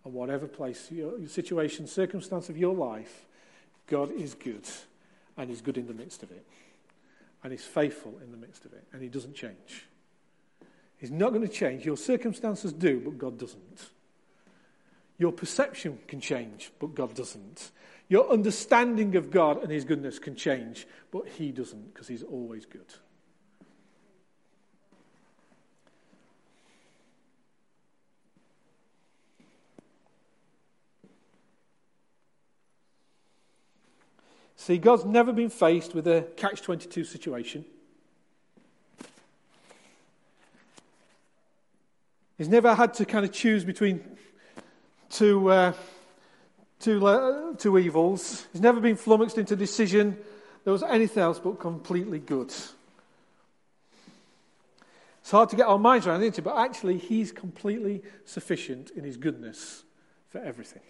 and 0.05 0.15
whatever 0.15 0.47
place, 0.47 0.89
your, 0.91 1.19
your 1.19 1.29
situation, 1.29 1.87
circumstance 1.87 2.49
of 2.49 2.57
your 2.57 2.75
life, 2.75 3.27
God 3.87 4.11
is 4.11 4.35
good 4.35 4.67
and 5.37 5.51
is 5.51 5.61
good 5.61 5.79
in 5.79 5.87
the 5.87 5.95
midst 5.95 6.23
of 6.23 6.31
it 6.31 6.45
and 7.43 7.53
He's 7.53 7.65
faithful 7.65 8.15
in 8.23 8.31
the 8.31 8.37
midst 8.37 8.65
of 8.65 8.73
it, 8.73 8.85
and 8.93 9.03
He 9.03 9.09
doesn't 9.09 9.35
change. 9.35 9.87
He's 10.99 11.11
not 11.11 11.31
going 11.31 11.47
to 11.47 11.53
change. 11.53 11.87
Your 11.87 11.97
circumstances 11.97 12.73
do, 12.73 13.01
but 13.01 13.19
God 13.19 13.39
doesn't. 13.39 13.91
Your 15.17 15.33
perception 15.33 15.99
can 16.09 16.21
change, 16.21 16.73
but 16.81 16.95
God 16.95 17.15
doesn't. 17.15 17.71
Your 18.09 18.31
understanding 18.31 19.15
of 19.17 19.31
God 19.31 19.63
and 19.63 19.71
His 19.71 19.85
goodness 19.85 20.19
can 20.19 20.35
change, 20.35 20.87
but 21.11 21.29
He 21.29 21.53
doesn't, 21.53 21.93
because 21.93 22.09
He's 22.09 22.23
always 22.23 22.67
good. 22.67 22.95
See, 34.61 34.77
God's 34.77 35.05
never 35.05 35.33
been 35.33 35.51
faced 35.51 35.95
with 35.95 36.09
a 36.09 36.27
catch 36.37 36.63
22 36.63 37.05
situation. 37.05 37.65
He's 42.37 42.49
never 42.49 42.75
had 42.75 42.93
to 42.95 43.05
kind 43.05 43.25
of 43.25 43.33
choose 43.33 43.65
between 43.65 44.05
two, 45.11 45.49
uh, 45.49 45.73
two, 46.81 47.07
uh, 47.07 47.55
two 47.55 47.79
evils. 47.79 48.47
He's 48.53 48.61
never 48.61 48.81
been 48.81 48.97
flummoxed 48.97 49.39
into 49.39 49.55
decision 49.55 50.19
that 50.65 50.73
was 50.73 50.83
anything 50.83 51.23
else 51.23 51.39
but 51.39 51.61
completely 51.61 52.19
good. 52.19 52.53
It's 55.21 55.31
hard 55.31 55.51
to 55.51 55.57
get 55.57 55.67
our 55.67 55.79
minds 55.79 56.07
around, 56.07 56.25
it? 56.25 56.43
But 56.43 56.59
actually, 56.59 56.99
He's 56.99 57.31
completely 57.31 58.03
sufficient 58.25 58.91
in 58.91 59.05
His 59.05 59.17
goodness 59.17 59.85
for 60.31 60.39
everything. 60.41 60.83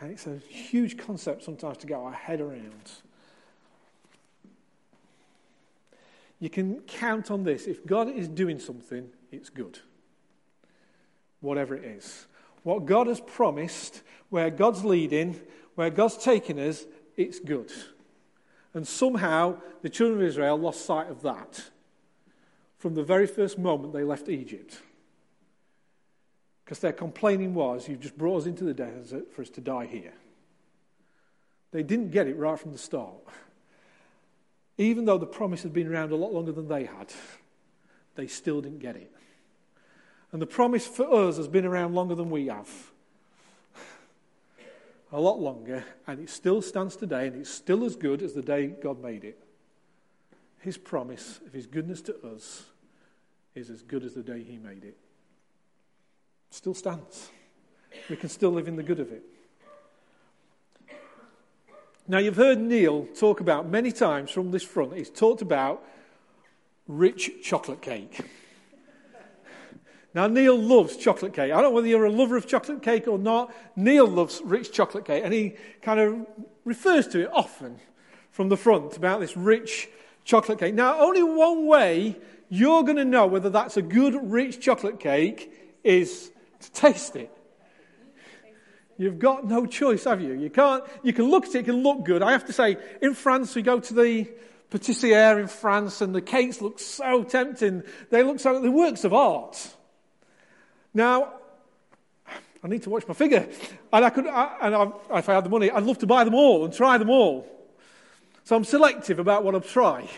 And 0.00 0.10
it's 0.10 0.26
a 0.26 0.36
huge 0.48 0.98
concept 0.98 1.42
sometimes 1.42 1.78
to 1.78 1.86
get 1.86 1.98
our 1.98 2.12
head 2.12 2.40
around. 2.40 2.92
You 6.38 6.50
can 6.50 6.80
count 6.82 7.30
on 7.30 7.44
this. 7.44 7.66
If 7.66 7.86
God 7.86 8.10
is 8.10 8.28
doing 8.28 8.58
something, 8.58 9.08
it's 9.32 9.48
good. 9.48 9.78
Whatever 11.40 11.74
it 11.74 11.84
is. 11.84 12.26
What 12.62 12.84
God 12.84 13.06
has 13.06 13.20
promised, 13.20 14.02
where 14.28 14.50
God's 14.50 14.84
leading, 14.84 15.40
where 15.76 15.88
God's 15.88 16.18
taking 16.18 16.58
us, 16.58 16.84
it's 17.16 17.38
good. 17.38 17.72
And 18.74 18.86
somehow 18.86 19.56
the 19.80 19.88
children 19.88 20.20
of 20.20 20.26
Israel 20.26 20.58
lost 20.58 20.84
sight 20.84 21.08
of 21.08 21.22
that 21.22 21.70
from 22.78 22.94
the 22.94 23.02
very 23.02 23.26
first 23.26 23.58
moment 23.58 23.92
they 23.92 24.04
left 24.04 24.28
Egypt. 24.28 24.80
Because 26.66 26.80
their 26.80 26.92
complaining 26.92 27.54
was, 27.54 27.88
You've 27.88 28.00
just 28.00 28.18
brought 28.18 28.38
us 28.38 28.46
into 28.46 28.64
the 28.64 28.74
desert 28.74 29.32
for 29.32 29.40
us 29.40 29.50
to 29.50 29.60
die 29.60 29.86
here. 29.86 30.12
They 31.70 31.84
didn't 31.84 32.10
get 32.10 32.26
it 32.26 32.36
right 32.36 32.58
from 32.58 32.72
the 32.72 32.78
start. 32.78 33.14
Even 34.76 35.04
though 35.04 35.16
the 35.16 35.26
promise 35.26 35.62
had 35.62 35.72
been 35.72 35.86
around 35.86 36.10
a 36.10 36.16
lot 36.16 36.32
longer 36.32 36.50
than 36.50 36.66
they 36.66 36.84
had, 36.84 37.12
they 38.16 38.26
still 38.26 38.60
didn't 38.60 38.80
get 38.80 38.96
it. 38.96 39.12
And 40.32 40.42
the 40.42 40.46
promise 40.46 40.86
for 40.86 41.28
us 41.28 41.36
has 41.36 41.46
been 41.46 41.64
around 41.64 41.94
longer 41.94 42.16
than 42.16 42.30
we 42.30 42.48
have. 42.48 42.68
A 45.12 45.20
lot 45.20 45.38
longer, 45.38 45.84
and 46.08 46.18
it 46.18 46.28
still 46.28 46.60
stands 46.60 46.96
today, 46.96 47.28
and 47.28 47.36
it's 47.36 47.48
still 47.48 47.84
as 47.84 47.94
good 47.94 48.22
as 48.22 48.34
the 48.34 48.42
day 48.42 48.66
God 48.66 49.00
made 49.00 49.22
it. 49.22 49.40
His 50.58 50.76
promise 50.76 51.40
of 51.46 51.52
His 51.52 51.66
goodness 51.66 52.02
to 52.02 52.16
us 52.26 52.64
is 53.54 53.70
as 53.70 53.82
good 53.82 54.02
as 54.02 54.14
the 54.14 54.22
day 54.24 54.42
He 54.42 54.58
made 54.58 54.82
it 54.82 54.98
still 56.50 56.74
stands. 56.74 57.30
We 58.08 58.16
can 58.16 58.28
still 58.28 58.50
live 58.50 58.68
in 58.68 58.76
the 58.76 58.82
good 58.82 59.00
of 59.00 59.12
it. 59.12 59.22
Now, 62.08 62.18
you've 62.18 62.36
heard 62.36 62.60
Neil 62.60 63.06
talk 63.18 63.40
about 63.40 63.68
many 63.68 63.90
times 63.90 64.30
from 64.30 64.52
this 64.52 64.62
front, 64.62 64.94
he's 64.94 65.10
talked 65.10 65.42
about 65.42 65.82
rich 66.86 67.42
chocolate 67.42 67.82
cake. 67.82 68.20
Now, 70.14 70.28
Neil 70.28 70.56
loves 70.58 70.96
chocolate 70.96 71.34
cake. 71.34 71.52
I 71.52 71.60
don't 71.60 71.64
know 71.64 71.70
whether 71.72 71.88
you're 71.88 72.06
a 72.06 72.10
lover 72.10 72.36
of 72.36 72.46
chocolate 72.46 72.80
cake 72.80 73.06
or 73.06 73.18
not. 73.18 73.54
Neil 73.76 74.06
loves 74.06 74.40
rich 74.42 74.72
chocolate 74.72 75.04
cake, 75.04 75.22
and 75.22 75.34
he 75.34 75.56
kind 75.82 76.00
of 76.00 76.26
refers 76.64 77.06
to 77.08 77.20
it 77.24 77.30
often 77.34 77.78
from 78.30 78.48
the 78.48 78.56
front 78.56 78.96
about 78.96 79.20
this 79.20 79.36
rich 79.36 79.90
chocolate 80.24 80.58
cake. 80.58 80.74
Now, 80.74 81.00
only 81.00 81.22
one 81.22 81.66
way 81.66 82.16
you're 82.48 82.82
going 82.82 82.96
to 82.96 83.04
know 83.04 83.26
whether 83.26 83.50
that's 83.50 83.76
a 83.76 83.82
good, 83.82 84.14
rich 84.22 84.58
chocolate 84.58 85.00
cake 85.00 85.52
is 85.84 86.30
to 86.66 86.80
taste 86.80 87.16
it. 87.16 87.30
You've 88.98 89.18
got 89.18 89.46
no 89.46 89.66
choice, 89.66 90.04
have 90.04 90.22
you? 90.22 90.32
You 90.32 90.48
can't, 90.48 90.82
you 91.02 91.12
can 91.12 91.26
look 91.26 91.44
at 91.44 91.54
it, 91.54 91.58
it 91.60 91.64
can 91.64 91.82
look 91.82 92.04
good. 92.04 92.22
I 92.22 92.32
have 92.32 92.46
to 92.46 92.52
say, 92.52 92.78
in 93.02 93.14
France, 93.14 93.54
we 93.54 93.62
go 93.62 93.78
to 93.78 93.94
the 93.94 94.26
patissiere 94.70 95.38
in 95.38 95.48
France 95.48 96.00
and 96.00 96.14
the 96.14 96.22
cakes 96.22 96.62
look 96.62 96.78
so 96.78 97.22
tempting. 97.22 97.82
They 98.10 98.22
look 98.22 98.40
so, 98.40 98.60
they're 98.60 98.70
works 98.70 99.04
of 99.04 99.12
art. 99.12 99.74
Now, 100.94 101.34
I 102.64 102.68
need 102.68 102.82
to 102.84 102.90
watch 102.90 103.06
my 103.06 103.14
figure. 103.14 103.46
And 103.92 104.04
I 104.04 104.10
could, 104.10 104.26
I, 104.26 104.56
and 104.62 104.74
I, 104.74 104.90
if 105.18 105.28
I 105.28 105.34
had 105.34 105.44
the 105.44 105.50
money, 105.50 105.70
I'd 105.70 105.84
love 105.84 105.98
to 105.98 106.06
buy 106.06 106.24
them 106.24 106.34
all 106.34 106.64
and 106.64 106.72
try 106.72 106.96
them 106.96 107.10
all. 107.10 107.46
So 108.44 108.56
I'm 108.56 108.64
selective 108.64 109.18
about 109.18 109.44
what 109.44 109.54
I 109.54 109.58
try. 109.58 110.08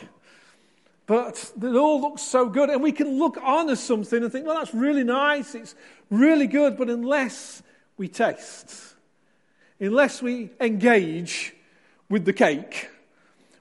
But 1.09 1.53
it 1.57 1.75
all 1.75 2.03
looks 2.03 2.21
so 2.21 2.51
good. 2.51 2.69
And 2.69 2.83
we 2.83 2.93
can 2.93 3.19
look 3.19 3.39
on 3.43 3.71
as 3.71 3.81
something 3.81 4.23
and 4.23 4.31
think, 4.31 4.47
well, 4.47 4.59
that's 4.59 4.75
really 4.75 5.05
nice. 5.05 5.55
It's 5.55 5.75
really 6.11 6.47
good. 6.47 6.77
But 6.77 6.91
unless 6.91 7.63
we 7.97 8.09
taste, 8.09 8.95
unless 9.81 10.21
we 10.21 10.51
engage 10.61 11.55
with 12.11 12.27
the 12.27 12.35
cake, 12.35 12.91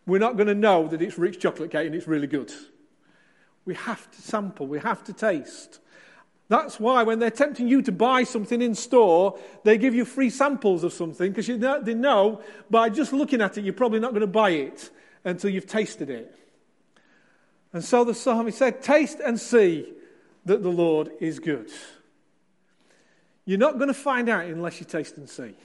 we're 0.06 0.20
not 0.20 0.36
going 0.36 0.48
to 0.48 0.56
know 0.56 0.90
that 0.90 1.02
it's 1.02 1.18
rich 1.18 1.40
chocolate 1.40 1.72
cake 1.72 1.88
and 1.88 1.96
it's 1.96 2.06
really 2.08 2.28
good. 2.28 2.52
We 3.64 3.76
have 3.76 4.12
to 4.12 4.22
sample, 4.22 4.68
we 4.68 4.80
have 4.80 5.04
to 5.06 5.14
taste. 5.14 5.80
That's 6.50 6.80
why 6.82 7.04
when 7.04 7.20
they're 7.20 7.32
tempting 7.32 7.70
you 7.70 7.82
to 7.84 7.92
buy 7.94 8.24
something 8.24 8.62
in 8.62 8.76
store, 8.76 9.40
they 9.64 9.78
give 9.78 9.96
you 9.96 10.04
free 10.04 10.30
samples 10.30 10.84
of 10.84 10.92
something 10.92 11.32
because 11.32 11.48
know, 11.50 11.82
they 11.82 11.94
know 11.94 12.42
by 12.70 12.90
just 12.90 13.14
looking 13.14 13.42
at 13.42 13.58
it, 13.58 13.64
you're 13.64 13.74
probably 13.74 14.00
not 14.00 14.12
going 14.12 14.22
to 14.22 14.28
buy 14.28 14.52
it 14.52 14.90
until 15.24 15.50
you've 15.50 15.68
tasted 15.68 16.10
it. 16.10 16.34
And 17.74 17.84
so 17.84 18.04
the 18.04 18.14
psalmist 18.14 18.58
said, 18.58 18.82
Taste 18.82 19.20
and 19.20 19.40
see 19.40 19.94
that 20.46 20.64
the 20.64 20.70
Lord 20.70 21.12
is 21.20 21.40
good. 21.40 21.70
You're 23.46 23.58
not 23.60 23.78
going 23.78 23.88
to 23.88 23.94
find 23.94 24.30
out 24.30 24.46
unless 24.46 24.80
you 24.80 24.86
taste 24.86 25.18
and 25.18 25.30
see. 25.30 25.56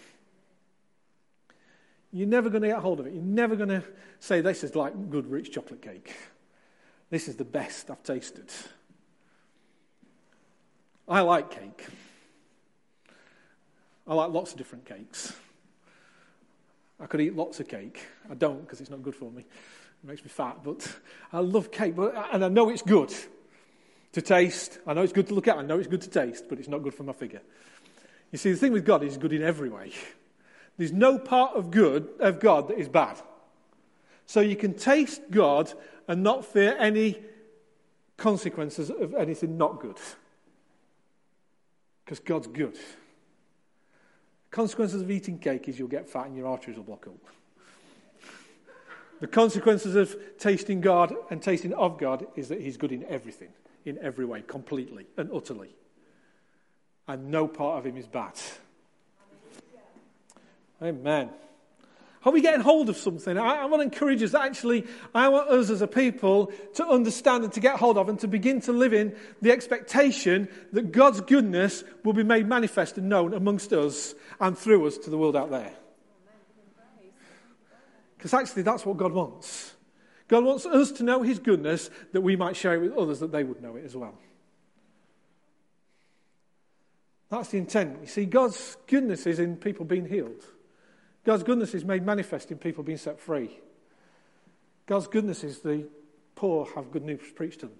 You're 2.13 2.29
never 2.29 2.51
going 2.51 2.63
to 2.63 2.69
get 2.69 2.79
hold 2.79 3.01
of 3.01 3.07
it. 3.07 3.15
You're 3.15 3.23
never 3.23 3.57
going 3.57 3.71
to 3.71 3.83
say, 4.19 4.41
This 4.41 4.65
is 4.65 4.75
like 4.75 5.11
good, 5.11 5.31
rich 5.31 5.53
chocolate 5.53 5.83
cake. 5.83 6.15
This 7.11 7.29
is 7.29 7.37
the 7.37 7.45
best 7.45 7.91
I've 7.91 8.03
tasted. 8.03 8.51
I 11.09 11.21
like 11.21 11.51
cake. 11.51 11.87
I 14.07 14.15
like 14.15 14.31
lots 14.31 14.53
of 14.53 14.59
different 14.59 14.85
cakes. 14.85 15.33
I 16.99 17.07
could 17.07 17.21
eat 17.21 17.35
lots 17.37 17.61
of 17.61 17.69
cake. 17.69 18.07
I 18.31 18.35
don't 18.35 18.63
because 18.63 18.81
it's 18.81 18.91
not 18.91 19.03
good 19.03 19.15
for 19.15 19.31
me. 19.31 19.45
It 20.03 20.09
makes 20.09 20.23
me 20.23 20.29
fat, 20.29 20.59
but 20.65 20.97
I 21.33 21.41
love 21.41 21.71
cake. 21.71 21.95
But, 21.95 22.15
and 22.33 22.45
I 22.45 22.49
know 22.49 22.69
it's 22.69 22.83
good 22.83 23.15
to 24.13 24.23
taste. 24.23 24.79
I 24.87 24.95
know 24.95 25.03
it's 25.03 25.13
good 25.13 25.29
to 25.29 25.35
look 25.35 25.49
at. 25.49 25.57
I 25.57 25.63
know 25.63 25.79
it's 25.79 25.89
good 25.89 26.03
to 26.03 26.11
taste, 26.11 26.47
but 26.49 26.59
it's 26.59 26.69
not 26.69 26.83
good 26.83 26.95
for 26.95 27.05
my 27.05 27.13
figure. 27.13 27.41
You 28.31 28.39
see, 28.39 28.51
the 28.51 28.59
thing 28.59 28.73
with 28.73 28.85
God 28.85 29.05
is 29.05 29.17
good 29.17 29.33
in 29.33 29.43
every 29.43 29.69
way. 29.69 29.93
There's 30.79 30.93
no 30.93 31.19
part 31.19 31.55
of 31.55 31.71
good 31.71 32.09
of 32.19 32.41
God 32.41 32.69
that 32.69 32.79
is 32.79 32.89
bad. 32.89 33.21
So 34.27 34.41
you 34.41 34.57
can 34.57 34.75
taste 34.75 35.21
God 35.31 35.73
and 36.09 36.23
not 36.23 36.45
fear 36.45 36.75
any 36.79 37.19
consequences 38.17 38.91
of 38.91 39.15
anything 39.15 39.59
not 39.59 39.81
good 39.81 39.99
because 42.05 42.21
God's 42.21 42.47
good. 42.47 42.79
Consequences 44.51 45.03
of 45.03 45.11
eating 45.11 45.39
cake 45.39 45.69
is 45.69 45.79
you'll 45.79 45.89
get 45.89 46.09
fat 46.09 46.27
and 46.27 46.37
your 46.37 46.47
arteries 46.47 46.77
will 46.77 46.85
block 46.85 47.07
up. 47.07 47.42
The 49.23 49.29
consequences 49.29 49.95
of 49.95 50.17
tasting 50.37 50.81
God 50.81 51.15
and 51.31 51.41
tasting 51.41 51.73
of 51.75 51.97
God 51.97 52.27
is 52.35 52.49
that 52.49 52.61
He's 52.61 52.77
good 52.77 52.91
in 52.91 53.05
everything, 53.05 53.51
in 53.85 53.97
every 54.03 54.25
way, 54.25 54.43
completely 54.45 55.07
and 55.17 55.31
utterly. 55.33 55.77
And 57.07 57.31
no 57.31 57.47
part 57.47 57.79
of 57.79 57.87
Him 57.87 57.97
is 57.97 58.09
bad. 58.09 58.35
Amen. 60.83 61.31
Are 62.25 62.33
we 62.33 62.41
getting 62.41 62.63
hold 62.63 62.89
of 62.89 62.97
something? 62.97 63.39
I, 63.39 63.63
I, 63.63 63.65
want 63.67 63.79
to 63.79 63.85
encourage 63.85 64.25
us. 64.25 64.35
Actually, 64.35 64.89
I 65.15 65.29
want 65.29 65.51
us 65.51 65.71
as 65.71 65.83
a 65.83 65.87
people 65.87 66.53
to 66.75 66.85
understand 66.85 67.45
and 67.45 67.53
to 67.53 67.61
get 67.61 67.77
hold 67.77 67.99
of 67.99 68.09
and 68.09 68.19
to 68.21 68.27
begin 68.27 68.61
to 68.63 68.73
live 68.73 68.93
in 68.93 69.15
the 69.41 69.53
expectation 69.53 70.49
that 70.73 70.91
God's 70.91 71.21
goodness 71.21 71.85
will 72.03 72.13
be 72.13 72.25
made 72.25 72.49
manifest 72.49 72.99
and 72.99 73.09
known 73.09 73.35
amongst 73.35 73.73
us 73.73 74.17
and 74.41 74.59
through 74.59 74.85
us 74.89 74.99
to 74.99 75.11
the 75.11 75.19
world 75.19 75.37
out 75.37 75.53
there. 75.53 75.73
Because 78.23 78.35
actually, 78.35 78.63
that's 78.63 78.87
what 78.87 78.99
God 78.99 79.13
wants. 79.13 79.75
God 80.29 80.45
wants 80.45 80.65
us 80.65 80.93
to 80.93 81.03
know 81.03 81.23
His 81.23 81.41
goodness 81.41 81.91
that 82.13 82.21
we 82.21 82.37
might 82.37 82.55
share 82.55 82.75
it 82.75 82.79
with 82.79 82.97
others, 82.97 83.19
that 83.19 83.33
they 83.33 83.43
would 83.43 83.61
know 83.61 83.75
it 83.75 83.85
as 83.85 83.97
well. 83.97 84.15
That's 87.31 87.49
the 87.49 87.59
intent. 87.59 87.99
You 88.01 88.07
see, 88.07 88.27
God's 88.27 88.77
goodness 88.87 89.27
is 89.27 89.41
in 89.41 89.57
people 89.57 89.85
being 89.85 90.07
healed. 90.07 90.45
God's 91.25 91.43
goodness 91.43 91.75
is 91.75 91.85
made 91.85 92.07
manifest 92.07 92.53
in 92.53 92.59
people 92.59 92.85
being 92.85 92.97
set 92.97 93.19
free. 93.19 93.59
God's 94.87 95.09
goodness 95.09 95.43
is 95.43 95.59
the 95.59 95.89
poor 96.37 96.69
have 96.77 96.93
good 96.93 97.05
news 97.05 97.23
preached 97.35 97.59
to 97.61 97.67
them. 97.67 97.79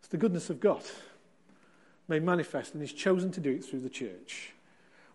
It's 0.00 0.08
the 0.08 0.16
goodness 0.16 0.48
of 0.48 0.60
God 0.60 0.82
made 2.08 2.22
manifest, 2.22 2.72
and 2.72 2.82
He's 2.82 2.94
chosen 2.94 3.32
to 3.32 3.40
do 3.40 3.50
it 3.50 3.66
through 3.66 3.80
the 3.80 3.90
church. 3.90 4.54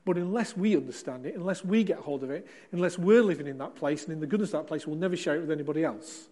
But 0.08 0.16
unless 0.16 0.56
we 0.56 0.78
understand 0.78 1.26
it, 1.26 1.36
unless 1.36 1.66
we 1.66 1.84
get 1.84 1.98
hold 1.98 2.24
of 2.24 2.32
it, 2.32 2.48
unless 2.72 2.98
we're 2.98 3.22
living 3.22 3.46
in 3.46 3.58
that 3.58 3.76
place 3.76 4.06
and 4.06 4.14
in 4.14 4.22
the 4.22 4.26
goodness 4.26 4.54
of 4.54 4.62
that 4.62 4.68
place, 4.68 4.88
we'll 4.88 4.96
never 4.96 5.18
share 5.18 5.36
it 5.36 5.42
with 5.42 5.52
anybody 5.52 5.84
else. 5.84 6.30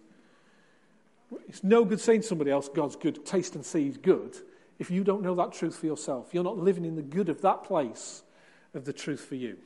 It's 1.46 1.62
no 1.62 1.84
good 1.84 2.00
saying 2.00 2.22
to 2.22 2.26
somebody 2.26 2.50
else, 2.50 2.70
God's 2.70 2.96
good, 2.96 3.26
taste 3.26 3.54
and 3.54 3.66
see 3.66 3.86
is 3.86 3.98
good, 3.98 4.34
if 4.78 4.90
you 4.90 5.04
don't 5.04 5.20
know 5.20 5.34
that 5.34 5.52
truth 5.52 5.76
for 5.76 5.84
yourself. 5.84 6.30
You're 6.32 6.42
not 6.42 6.56
living 6.56 6.86
in 6.86 6.96
the 6.96 7.02
good 7.02 7.28
of 7.28 7.42
that 7.42 7.64
place 7.64 8.22
of 8.72 8.86
the 8.86 8.94
truth 8.94 9.20
for 9.20 9.34
you. 9.34 9.58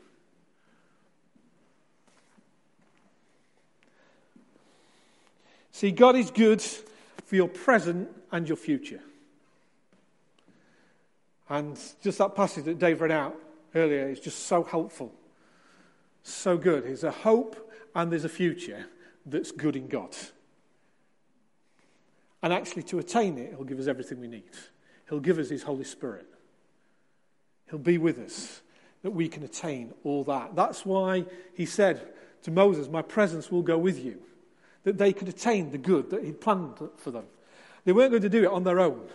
See, 5.70 5.92
God 5.92 6.16
is 6.16 6.32
good 6.32 6.60
for 6.60 7.36
your 7.36 7.48
present 7.48 8.08
and 8.32 8.48
your 8.48 8.56
future. 8.56 9.02
And 11.48 11.78
just 12.02 12.18
that 12.18 12.34
passage 12.34 12.64
that 12.64 12.80
Dave 12.80 13.00
read 13.02 13.12
out 13.12 13.36
earlier 13.74 14.09
is 14.09 14.20
just 14.20 14.46
so 14.46 14.62
helpful. 14.62 15.12
So 16.22 16.56
good. 16.56 16.85
There's 16.85 17.04
a 17.04 17.11
hope 17.11 17.72
and 17.94 18.11
there's 18.11 18.24
a 18.24 18.28
future 18.28 18.87
that's 19.26 19.52
good 19.52 19.76
in 19.76 19.88
God. 19.88 20.16
And 22.42 22.52
actually, 22.52 22.85
to 22.85 22.98
attain 22.98 23.38
it, 23.38 23.50
He'll 23.50 23.64
give 23.64 23.78
us 23.78 23.87
everything 23.87 24.20
we 24.20 24.28
need. 24.28 24.44
He'll 25.09 25.20
give 25.20 25.38
us 25.38 25.50
His 25.50 25.62
Holy 25.62 25.85
Spirit. 25.85 26.26
He'll 27.68 27.78
be 27.78 27.98
with 27.98 28.18
us 28.18 28.62
that 29.02 29.11
we 29.11 29.28
can 29.28 29.42
attain 29.42 29.92
all 30.04 30.24
that. 30.24 30.56
That's 30.56 30.85
why 30.87 31.26
He 31.54 31.66
said 31.66 32.09
to 32.42 32.50
Moses, 32.50 32.88
My 32.88 33.02
presence 33.02 33.50
will 33.50 33.62
go 33.62 33.78
with 33.78 34.02
you 34.02 34.20
that 34.85 34.96
they 34.96 35.12
could 35.12 35.28
attain 35.28 35.70
the 35.70 35.78
good 35.78 36.11
that 36.11 36.24
He'd 36.24 36.40
planned 36.40 36.78
for 36.96 37.11
them. 37.11 37.24
They 37.85 37.92
weren't 37.92 38.11
going 38.11 38.22
to 38.22 38.28
do 38.28 38.44
it 38.44 38.50
on 38.50 38.64
their 38.64 38.80
own. 38.80 39.09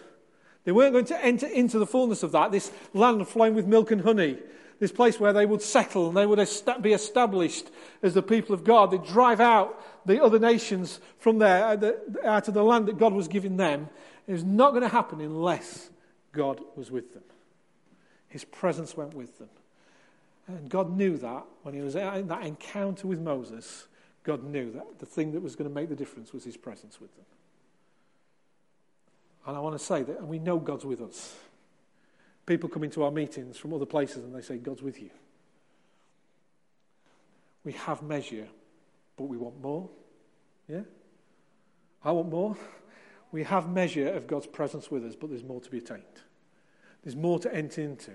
They 0.65 0.71
weren't 0.71 0.93
going 0.93 1.06
to 1.06 1.25
enter 1.25 1.47
into 1.47 1.80
the 1.80 1.86
fullness 1.86 2.23
of 2.23 2.32
that, 2.34 2.51
this 2.51 2.71
land 2.93 3.25
flowing 3.28 3.56
with 3.56 3.67
milk 3.67 3.91
and 3.91 4.01
honey, 4.01 4.38
this 4.80 4.91
place 4.91 5.19
where 5.19 5.32
they 5.32 5.45
would 5.45 5.62
settle 5.62 6.10
and 6.10 6.17
they 6.17 6.25
would 6.25 6.45
be 6.82 6.93
established 6.93 7.69
as 8.04 8.13
the 8.13 8.21
people 8.21 8.54
of 8.54 8.63
God. 8.63 8.91
They'd 8.91 9.04
drive 9.04 9.39
out 9.39 9.82
the 10.06 10.21
other 10.21 10.39
nations 10.39 10.99
from 11.17 11.38
there, 11.38 11.65
uh, 11.65 11.91
out 12.28 12.47
of 12.47 12.54
the 12.54 12.63
land 12.63 12.88
that 12.88 12.97
God 12.97 13.13
was 13.13 13.28
giving 13.28 13.58
them. 13.58 13.89
It 14.28 14.34
was 14.34 14.43
not 14.43 14.71
going 14.71 14.84
to 14.84 14.89
happen 14.89 15.21
unless 15.21 15.89
God 16.34 16.60
was 16.75 16.91
with 16.91 17.13
them. 17.13 17.23
His 18.28 18.43
presence 18.43 18.97
went 18.97 19.13
with 19.13 19.38
them. 19.38 19.49
And 20.47 20.69
God 20.69 20.95
knew 20.97 21.17
that 21.17 21.45
when 21.63 21.73
he 21.73 21.82
was 21.82 21.95
in 21.95 22.28
that 22.28 22.43
encounter 22.43 23.08
with 23.08 23.19
Moses 23.19 23.88
God 24.25 24.43
knew 24.43 24.71
that 24.71 24.99
the 24.99 25.06
thing 25.06 25.32
that 25.34 25.41
was 25.41 25.56
going 25.56 25.69
to 25.69 25.73
make 25.73 25.88
the 25.88 25.95
difference 25.95 26.34
was 26.34 26.43
his 26.43 26.58
presence 26.58 26.99
with 26.99 27.15
them. 27.15 27.25
And 29.45 29.55
I 29.55 29.60
want 29.60 29.77
to 29.77 29.84
say 29.84 30.03
that 30.03 30.19
and 30.19 30.27
we 30.27 30.39
know 30.39 30.58
God's 30.60 30.86
with 30.86 31.01
us. 31.01 31.36
People 32.45 32.69
come 32.69 32.84
into 32.84 33.03
our 33.03 33.12
meetings 33.12 33.58
from 33.58 33.73
other 33.73 33.86
places 33.86 34.23
and 34.23 34.36
they 34.36 34.41
say, 34.41 34.58
God's 34.58 34.81
with 34.81 35.01
you. 35.01 35.10
We 37.63 37.73
have 37.73 38.03
measure, 38.03 38.47
but 39.17 39.25
we 39.25 39.38
want 39.38 39.62
more. 39.62 39.89
Yeah? 40.67 40.81
I 42.03 42.12
want 42.12 42.29
more. 42.29 42.55
We 43.31 43.43
have 43.43 43.69
measure 43.69 44.13
of 44.13 44.27
God's 44.27 44.47
presence 44.47 44.91
with 44.91 45.03
us, 45.03 45.15
but 45.15 45.29
there's 45.29 45.43
more 45.43 45.60
to 45.60 45.71
be 45.71 45.79
attained. 45.79 46.03
There's 47.03 47.15
more 47.15 47.39
to 47.39 47.53
enter 47.53 47.81
into. 47.81 48.12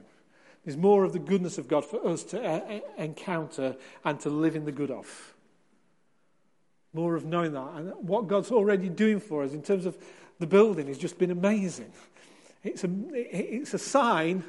There's 0.64 0.76
more 0.76 1.04
of 1.04 1.12
the 1.12 1.18
goodness 1.18 1.58
of 1.58 1.68
God 1.68 1.84
for 1.84 2.06
us 2.06 2.22
to 2.24 2.42
uh, 2.42 2.80
encounter 2.98 3.76
and 4.04 4.20
to 4.20 4.30
live 4.30 4.56
in 4.56 4.64
the 4.64 4.72
good 4.72 4.90
of. 4.90 5.34
More 6.92 7.16
of 7.16 7.24
knowing 7.24 7.52
that. 7.52 7.68
And 7.74 7.92
what 8.00 8.28
God's 8.28 8.50
already 8.50 8.88
doing 8.88 9.20
for 9.20 9.42
us 9.42 9.52
in 9.52 9.62
terms 9.62 9.86
of 9.86 9.98
the 10.40 10.46
building 10.46 10.88
has 10.88 10.98
just 10.98 11.18
been 11.18 11.30
amazing. 11.30 11.92
It's 12.64 12.82
a, 12.82 12.90
it's 13.12 13.74
a 13.74 13.78
sign 13.78 14.42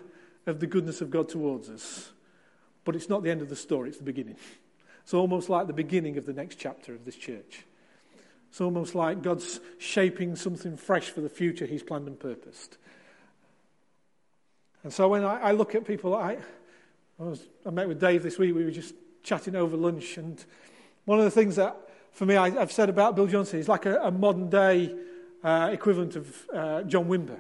of 0.48 0.60
the 0.60 0.66
goodness 0.66 1.02
of 1.02 1.12
God 1.12 1.30
towards 1.30 1.70
us. 1.70 2.12
But 2.84 2.96
it's 2.96 3.10
not 3.10 3.24
the 3.24 3.30
end 3.30 3.42
of 3.42 3.50
the 3.50 3.56
story, 3.56 3.90
it's 3.90 4.00
the 4.00 4.04
beginning. 4.04 4.38
It's 5.04 5.14
almost 5.14 5.50
like 5.50 5.68
the 5.68 5.74
beginning 5.74 6.18
of 6.18 6.26
the 6.26 6.34
next 6.34 6.56
chapter 6.56 6.94
of 6.94 7.06
this 7.06 7.16
church. 7.16 7.66
It's 8.50 8.62
almost 8.62 8.96
like 8.96 9.22
God's 9.22 9.60
shaping 9.78 10.36
something 10.36 10.78
fresh 10.78 11.10
for 11.10 11.22
the 11.22 11.30
future 11.30 11.66
He's 11.66 11.84
planned 11.84 12.08
and 12.08 12.20
purposed. 12.20 12.78
And 14.84 14.92
so 14.92 15.10
when 15.10 15.24
I, 15.24 15.40
I 15.40 15.52
look 15.52 15.76
at 15.76 15.86
people, 15.86 16.16
I, 16.16 16.38
I, 17.20 17.24
was, 17.24 17.46
I 17.66 17.70
met 17.70 17.88
with 17.88 18.00
Dave 18.00 18.24
this 18.24 18.40
week, 18.40 18.56
we 18.56 18.64
were 18.64 18.72
just 18.72 18.96
chatting 19.24 19.56
over 19.56 19.78
lunch, 19.78 20.18
and 20.18 20.44
one 21.06 21.20
of 21.20 21.26
the 21.26 21.32
things 21.32 21.58
that, 21.58 21.76
for 22.12 22.26
me, 22.26 22.36
I, 22.36 22.50
have 22.50 22.72
said 22.72 22.90
about 22.90 23.16
Bill 23.16 23.28
Johnson, 23.28 23.60
he's 23.60 23.70
like 23.70 23.86
a, 23.86 24.00
a 24.00 24.12
modern 24.12 24.50
day 24.50 24.96
uh, 25.44 25.70
equivalent 25.72 26.16
of 26.16 26.50
uh, 26.54 26.84
John 26.84 27.06
Wimber. 27.06 27.40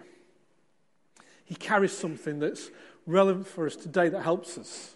He 1.45 1.55
carries 1.55 1.91
something 1.91 2.39
that's 2.39 2.69
relevant 3.05 3.47
for 3.47 3.65
us 3.65 3.75
today 3.75 4.09
that 4.09 4.21
helps 4.21 4.57
us. 4.57 4.95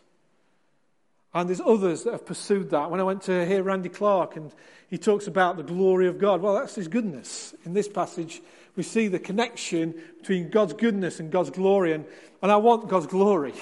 And 1.34 1.50
there's 1.50 1.60
others 1.60 2.04
that 2.04 2.14
have 2.14 2.26
pursued 2.26 2.70
that. 2.70 2.90
When 2.90 3.02
I 3.02 3.04
went 3.04 3.24
to 3.24 3.46
hear 3.46 3.62
Randy 3.62 3.90
Clark 3.90 4.38
and 4.38 4.54
he 4.88 4.98
talks 4.98 5.28
about 5.28 5.58
the 5.58 5.64
glory 5.64 6.08
of 6.08 6.18
God, 6.18 6.42
well, 6.42 6.54
that's 6.54 6.76
his 6.76 6.88
goodness. 6.88 7.54
In 7.66 7.74
this 7.74 7.90
passage, 7.90 8.42
we 8.78 8.84
see 8.84 9.10
the 9.10 9.20
connection 9.20 9.96
between 10.20 10.50
God's 10.50 10.72
goodness 10.72 11.20
and 11.20 11.32
God's 11.32 11.50
glory. 11.50 11.92
And, 11.92 12.06
and 12.42 12.52
I 12.54 12.56
want 12.56 12.88
God's 12.88 13.08
glory. 13.08 13.54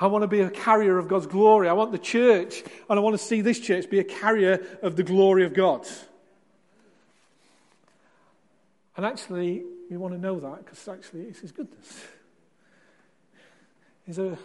I 0.00 0.06
want 0.06 0.22
to 0.22 0.28
be 0.28 0.40
a 0.40 0.48
carrier 0.48 0.96
of 0.96 1.08
God's 1.08 1.26
glory. 1.26 1.68
I 1.68 1.74
want 1.74 1.92
the 1.92 1.98
church, 1.98 2.62
and 2.88 2.98
I 2.98 3.02
want 3.02 3.12
to 3.12 3.22
see 3.22 3.42
this 3.42 3.60
church 3.60 3.90
be 3.90 3.98
a 3.98 4.04
carrier 4.04 4.64
of 4.82 4.96
the 4.96 5.02
glory 5.02 5.44
of 5.44 5.52
God. 5.52 5.86
And 8.96 9.04
actually, 9.04 9.62
we 9.90 9.96
want 9.96 10.14
to 10.14 10.20
know 10.20 10.40
that 10.40 10.64
because 10.64 10.88
actually 10.88 11.22
it's 11.22 11.40
His 11.40 11.52
goodness. 11.52 12.04
There's 14.06 14.18
a, 14.18 14.38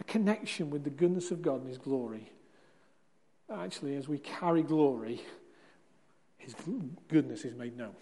a 0.00 0.04
connection 0.04 0.70
with 0.70 0.84
the 0.84 0.90
goodness 0.90 1.30
of 1.30 1.42
God 1.42 1.60
and 1.60 1.68
His 1.68 1.78
glory. 1.78 2.30
Actually, 3.52 3.96
as 3.96 4.06
we 4.08 4.18
carry 4.18 4.62
glory, 4.62 5.20
His 6.36 6.54
goodness 7.08 7.44
is 7.44 7.54
made 7.54 7.76
known. 7.76 7.94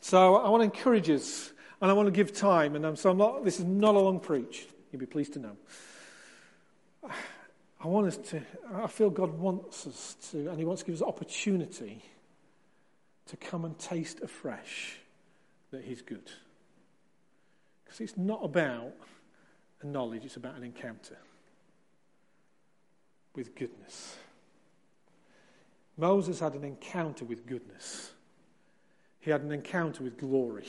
So 0.00 0.36
I 0.36 0.48
want 0.48 0.60
to 0.60 0.64
encourage 0.64 1.08
us, 1.08 1.52
and 1.80 1.90
I 1.90 1.94
want 1.94 2.08
to 2.08 2.12
give 2.12 2.32
time. 2.32 2.76
And 2.76 2.84
I'm, 2.84 2.96
so 2.96 3.10
I'm 3.10 3.16
not, 3.16 3.44
this 3.44 3.58
is 3.58 3.64
not 3.64 3.94
a 3.94 3.98
long 3.98 4.20
preach. 4.20 4.66
You'll 4.92 5.00
be 5.00 5.06
pleased 5.06 5.32
to 5.34 5.38
know. 5.38 5.56
I 7.84 7.86
want 7.86 8.06
us 8.06 8.16
to, 8.30 8.40
I 8.74 8.86
feel 8.86 9.10
God 9.10 9.38
wants 9.38 9.86
us 9.86 10.16
to, 10.30 10.48
and 10.48 10.58
He 10.58 10.64
wants 10.64 10.80
to 10.82 10.86
give 10.86 10.94
us 10.94 11.02
opportunity 11.02 12.02
to 13.26 13.36
come 13.36 13.66
and 13.66 13.78
taste 13.78 14.20
afresh 14.22 14.96
that 15.70 15.84
He's 15.84 16.00
good. 16.00 16.30
Because 17.84 18.00
it's 18.00 18.16
not 18.16 18.40
about 18.42 18.94
a 19.82 19.86
knowledge, 19.86 20.24
it's 20.24 20.36
about 20.36 20.56
an 20.56 20.64
encounter 20.64 21.18
with 23.36 23.54
goodness. 23.54 24.16
Moses 25.98 26.40
had 26.40 26.54
an 26.54 26.64
encounter 26.64 27.26
with 27.26 27.46
goodness. 27.46 28.12
He 29.20 29.30
had 29.30 29.42
an 29.42 29.52
encounter 29.52 30.02
with 30.02 30.16
glory. 30.16 30.66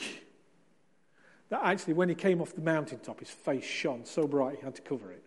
That 1.48 1.62
actually, 1.64 1.94
when 1.94 2.10
he 2.10 2.14
came 2.14 2.42
off 2.42 2.54
the 2.54 2.60
mountaintop, 2.60 3.20
his 3.20 3.30
face 3.30 3.64
shone 3.64 4.04
so 4.04 4.26
bright 4.26 4.58
he 4.58 4.64
had 4.64 4.74
to 4.74 4.82
cover 4.82 5.12
it. 5.12 5.25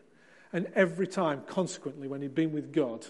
And 0.51 0.67
every 0.75 1.07
time, 1.07 1.43
consequently, 1.47 2.07
when 2.07 2.21
he'd 2.21 2.35
been 2.35 2.51
with 2.51 2.73
God, 2.73 3.05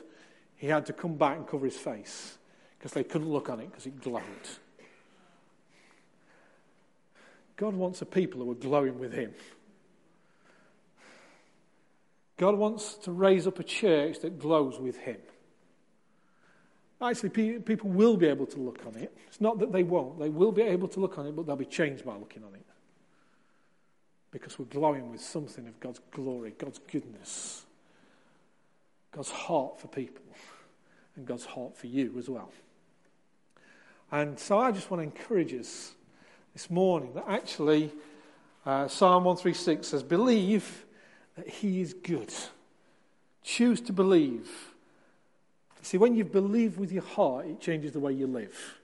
he 0.56 0.68
had 0.68 0.86
to 0.88 0.94
come 0.94 1.16
back 1.16 1.38
and 1.38 1.48
cover 1.48 1.66
his 1.66 1.78
face 1.78 2.38
because 2.78 2.92
they 2.92 3.04
couldn't 3.04 3.30
look 3.30 3.50
on 3.50 3.60
it 3.60 3.70
because 3.70 3.86
it 3.86 4.02
glowed. 4.02 4.24
God 7.56 7.76
wants 7.76 8.02
a 8.02 8.06
people 8.06 8.42
who 8.42 8.52
are 8.52 8.56
glowing 8.56 9.00
with 9.00 9.14
him. 9.14 9.34
God 12.38 12.56
wants 12.56 12.94
to 13.00 13.12
raise 13.12 13.48
up 13.48 13.60
a 13.60 13.64
church 13.64 14.20
that 14.22 14.40
glows 14.40 14.80
with 14.80 14.98
him. 14.98 15.18
Actually, 17.02 17.60
people 17.60 17.90
will 17.90 18.18
be 18.18 18.28
able 18.28 18.46
to 18.46 18.60
look 18.60 18.86
on 18.86 18.96
it. 18.96 19.16
It's 19.28 19.40
not 19.40 19.60
that 19.60 19.72
they 19.72 19.84
won't. 19.84 20.20
They 20.20 20.30
will 20.30 20.52
be 20.52 20.62
able 20.64 20.88
to 20.90 21.00
look 21.00 21.18
on 21.18 21.28
it, 21.28 21.36
but 21.36 21.46
they'll 21.46 21.56
be 21.56 21.66
changed 21.66 22.06
by 22.06 22.16
looking 22.16 22.44
on 22.44 22.56
it. 22.56 22.66
Because 24.32 24.60
we're 24.60 24.66
glowing 24.66 25.12
with 25.12 25.22
something 25.22 25.68
of 25.68 25.80
God's 25.80 26.00
glory, 26.12 26.54
God's 26.58 26.80
goodness, 26.92 27.66
God's 29.12 29.32
heart 29.32 29.80
for 29.80 29.88
people, 29.88 30.24
and 31.16 31.26
God's 31.26 31.46
heart 31.46 31.76
for 31.76 31.88
you 31.88 32.16
as 32.18 32.30
well. 32.30 32.52
And 34.12 34.40
so 34.40 34.60
I 34.60 34.72
just 34.72 34.90
want 34.90 35.02
to 35.02 35.06
encourage 35.06 35.54
us 35.54 35.94
this 36.54 36.70
morning 36.70 37.14
that 37.14 37.26
actually 37.28 37.92
uh, 38.66 38.88
Psalm 38.88 39.24
136 39.24 39.88
says, 39.88 40.04
Believe 40.04 40.86
that 41.36 41.48
He 41.48 41.82
is 41.82 41.94
good. 41.94 42.34
Choose 43.44 43.82
to 43.82 43.94
believe. 43.94 44.50
See, 45.82 45.98
when 45.98 46.16
you 46.16 46.26
believe 46.26 46.78
with 46.78 46.92
your 46.92 47.04
heart, 47.04 47.46
it 47.46 47.62
changes 47.62 47.94
the 47.94 48.00
way 48.00 48.14
you 48.14 48.28
live. 48.28 48.80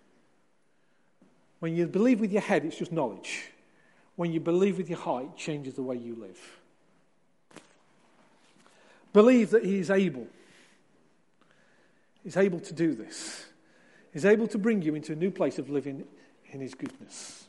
When 1.59 1.75
you 1.75 1.87
believe 1.87 2.19
with 2.19 2.31
your 2.31 2.41
head, 2.41 2.63
it's 2.65 2.77
just 2.77 2.91
knowledge. 2.91 3.51
When 4.15 4.31
you 4.31 4.39
believe 4.39 4.77
with 4.77 4.89
your 4.89 4.99
heart, 4.99 5.25
it 5.25 5.37
changes 5.37 5.73
the 5.73 5.83
way 5.83 5.97
you 5.97 6.15
live. 6.15 6.39
Believe 9.13 9.51
that 9.51 9.65
He 9.65 9.79
is 9.79 9.89
able. 9.89 10.27
He's 12.23 12.37
able 12.37 12.59
to 12.59 12.73
do 12.73 12.93
this 12.95 13.45
is 14.15 14.25
able 14.25 14.47
to 14.47 14.57
bring 14.57 14.81
you 14.81 14.95
into 14.95 15.11
a 15.11 15.15
new 15.15 15.29
place 15.29 15.59
of 15.59 15.69
living 15.69 16.05
in 16.51 16.61
His 16.61 16.73
goodness. 16.73 17.47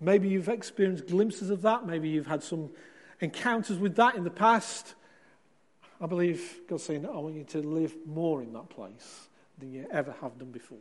Maybe 0.00 0.28
you've 0.28 0.48
experienced 0.48 1.08
glimpses 1.08 1.50
of 1.50 1.60
that. 1.62 1.84
Maybe 1.84 2.08
you've 2.08 2.28
had 2.28 2.42
some 2.42 2.70
encounters 3.20 3.76
with 3.76 3.96
that 3.96 4.14
in 4.14 4.24
the 4.24 4.30
past. 4.30 4.94
I 6.00 6.06
believe 6.06 6.60
God's 6.68 6.84
saying, 6.84 7.04
I 7.04 7.18
want 7.18 7.34
you 7.34 7.44
to 7.44 7.58
live 7.58 7.94
more 8.06 8.40
in 8.40 8.54
that 8.54 8.70
place 8.70 9.28
than 9.58 9.72
you 9.72 9.86
ever 9.90 10.14
have 10.22 10.38
done 10.38 10.52
before. 10.52 10.78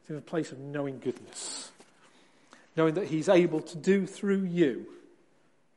It's 0.00 0.10
in 0.10 0.16
a 0.16 0.22
place 0.22 0.52
of 0.52 0.60
knowing 0.60 1.00
goodness, 1.00 1.72
knowing 2.78 2.94
that 2.94 3.08
He's 3.08 3.28
able 3.28 3.60
to 3.60 3.76
do 3.76 4.06
through 4.06 4.44
you 4.44 4.86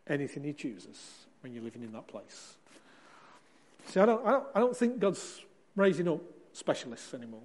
anything 0.08 0.44
He 0.44 0.54
chooses 0.54 1.26
when 1.42 1.52
you're 1.52 1.64
living 1.64 1.82
in 1.82 1.92
that 1.94 2.08
place. 2.08 2.54
See, 3.88 4.00
I 4.00 4.06
don't, 4.06 4.26
I 4.26 4.32
don't, 4.32 4.48
I 4.56 4.60
don't 4.60 4.78
think 4.78 5.00
God's 5.00 5.42
raising 5.76 6.08
up 6.08 6.22
specialists 6.54 7.14
anymore. 7.16 7.42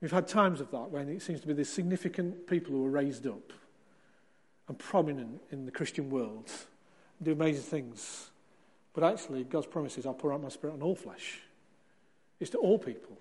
We've 0.00 0.10
had 0.10 0.26
times 0.26 0.62
of 0.62 0.70
that 0.70 0.90
when 0.90 1.10
it 1.10 1.20
seems 1.20 1.42
to 1.42 1.46
be 1.46 1.52
the 1.52 1.64
significant 1.64 2.46
people 2.46 2.72
who 2.72 2.86
are 2.86 2.90
raised 2.90 3.26
up 3.26 3.52
and 4.66 4.78
prominent 4.78 5.42
in 5.52 5.66
the 5.66 5.70
Christian 5.70 6.08
world 6.08 6.50
do 7.22 7.32
amazing 7.32 7.64
things. 7.64 8.30
But 8.94 9.04
actually, 9.04 9.44
God's 9.44 9.66
promise 9.66 9.98
is, 9.98 10.06
I'll 10.06 10.14
pour 10.14 10.32
out 10.32 10.42
my 10.42 10.48
spirit 10.48 10.72
on 10.72 10.82
all 10.82 10.96
flesh. 10.96 11.40
It's 12.40 12.50
to 12.50 12.58
all 12.58 12.78
people. 12.78 13.18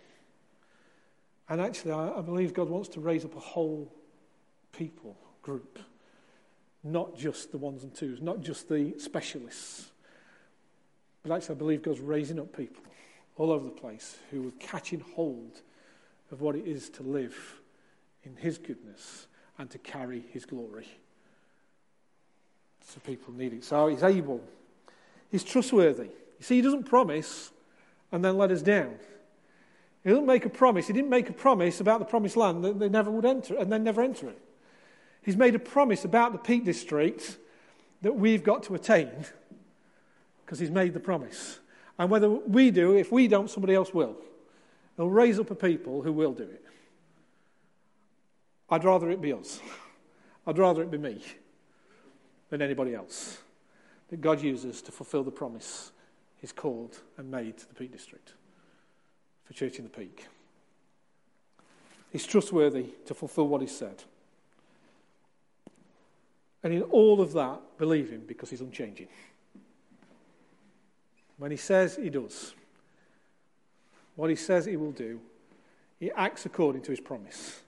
And 1.49 1.59
actually, 1.59 1.91
I, 1.91 2.19
I 2.19 2.21
believe 2.21 2.53
God 2.53 2.69
wants 2.69 2.87
to 2.89 3.01
raise 3.01 3.25
up 3.25 3.35
a 3.35 3.41
whole 3.41 3.91
people 4.73 5.15
group, 5.41 5.79
not 6.83 7.17
just 7.17 7.51
the 7.51 7.57
ones 7.57 7.83
and 7.83 7.93
twos, 7.93 8.21
not 8.21 8.41
just 8.41 8.67
the 8.67 8.93
specialists. 8.97 9.91
But 11.23 11.33
actually, 11.33 11.55
I 11.55 11.57
believe 11.59 11.81
God's 11.81 12.01
raising 12.01 12.39
up 12.39 12.55
people 12.55 12.83
all 13.37 13.51
over 13.51 13.63
the 13.63 13.71
place 13.71 14.17
who 14.31 14.47
are 14.47 14.53
catching 14.59 14.99
hold 14.99 15.61
of 16.31 16.41
what 16.41 16.55
it 16.55 16.67
is 16.67 16.89
to 16.89 17.03
live 17.03 17.61
in 18.23 18.35
His 18.35 18.57
goodness 18.57 19.27
and 19.57 19.69
to 19.69 19.77
carry 19.77 20.23
His 20.31 20.45
glory. 20.45 20.87
So 22.85 22.99
people 22.99 23.33
need 23.33 23.53
it. 23.53 23.63
So 23.63 23.87
He's 23.87 24.03
able. 24.03 24.41
He's 25.31 25.43
trustworthy. 25.43 26.03
You 26.03 26.41
see, 26.41 26.55
He 26.57 26.61
doesn't 26.61 26.83
promise 26.83 27.51
and 28.11 28.23
then 28.23 28.37
let 28.37 28.51
us 28.51 28.61
down. 28.61 28.95
He 30.03 30.09
doesn't 30.09 30.25
make 30.25 30.45
a 30.45 30.49
promise. 30.49 30.87
He 30.87 30.93
didn't 30.93 31.09
make 31.09 31.29
a 31.29 31.33
promise 31.33 31.79
about 31.79 31.99
the 31.99 32.05
promised 32.05 32.35
land 32.35 32.63
that 32.65 32.77
they 32.77 32.89
never 32.89 33.09
would 33.09 33.25
enter 33.25 33.55
and 33.55 33.71
then 33.71 33.83
never 33.83 34.01
enter 34.01 34.27
it. 34.27 34.39
He's 35.23 35.37
made 35.37 35.55
a 35.55 35.59
promise 35.59 36.05
about 36.05 36.33
the 36.33 36.37
Peak 36.37 36.65
District 36.65 37.37
that 38.01 38.13
we've 38.13 38.43
got 38.43 38.63
to 38.63 38.75
attain 38.75 39.09
because 40.45 40.59
he's 40.59 40.71
made 40.71 40.93
the 40.93 40.99
promise. 40.99 41.59
And 41.97 42.09
whether 42.09 42.29
we 42.29 42.71
do, 42.71 42.97
if 42.97 43.11
we 43.11 43.27
don't, 43.27 43.49
somebody 43.49 43.73
else 43.73 43.93
will. 43.93 44.17
He'll 44.97 45.09
raise 45.09 45.39
up 45.39 45.49
a 45.49 45.55
people 45.55 46.01
who 46.01 46.11
will 46.11 46.33
do 46.33 46.43
it. 46.43 46.63
I'd 48.69 48.83
rather 48.83 49.09
it 49.09 49.21
be 49.21 49.33
us. 49.33 49.61
I'd 50.47 50.57
rather 50.57 50.81
it 50.81 50.91
be 50.91 50.97
me 50.97 51.21
than 52.49 52.61
anybody 52.61 52.93
else 52.93 53.37
that 54.09 54.19
God 54.19 54.41
uses 54.41 54.81
to 54.83 54.91
fulfill 54.91 55.23
the 55.23 55.31
promise 55.31 55.91
He's 56.41 56.51
called 56.51 56.99
and 57.17 57.31
made 57.31 57.57
to 57.59 57.67
the 57.69 57.73
Peak 57.73 57.93
District 57.93 58.33
for 59.45 59.53
Church 59.53 59.77
in 59.77 59.85
the 59.85 59.89
Peak. 59.89 60.27
He's 62.11 62.25
trustworthy 62.25 62.87
to 63.05 63.13
fulfill 63.13 63.47
what 63.47 63.61
He 63.61 63.67
said. 63.67 64.03
And 66.63 66.73
in 66.73 66.81
all 66.83 67.19
of 67.21 67.33
that, 67.33 67.59
believe 67.77 68.09
Him 68.09 68.23
because 68.25 68.49
He's 68.49 68.61
unchanging. 68.61 69.07
When 71.37 71.51
He 71.51 71.57
says, 71.57 71.97
He 71.97 72.09
does. 72.09 72.53
what 74.15 74.29
he 74.29 74.35
says 74.35 74.65
he 74.65 74.77
will 74.77 74.91
do, 74.91 75.19
he 75.99 76.11
acts 76.11 76.45
according 76.45 76.81
to 76.83 76.91
his 76.91 76.99
promise. 76.99 77.61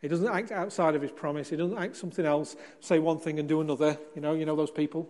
He 0.00 0.08
doesn't 0.08 0.28
act 0.28 0.50
outside 0.50 0.94
of 0.96 1.02
his 1.02 1.12
promise. 1.12 1.48
He 1.48 1.56
doesn't 1.56 1.78
act 1.78 1.96
something 1.96 2.26
else, 2.26 2.56
say 2.80 2.98
one 2.98 3.18
thing 3.18 3.38
and 3.38 3.48
do 3.48 3.60
another. 3.60 3.96
You 4.16 4.20
know, 4.20 4.34
you 4.34 4.44
know 4.44 4.56
those 4.56 4.70
people? 4.70 5.08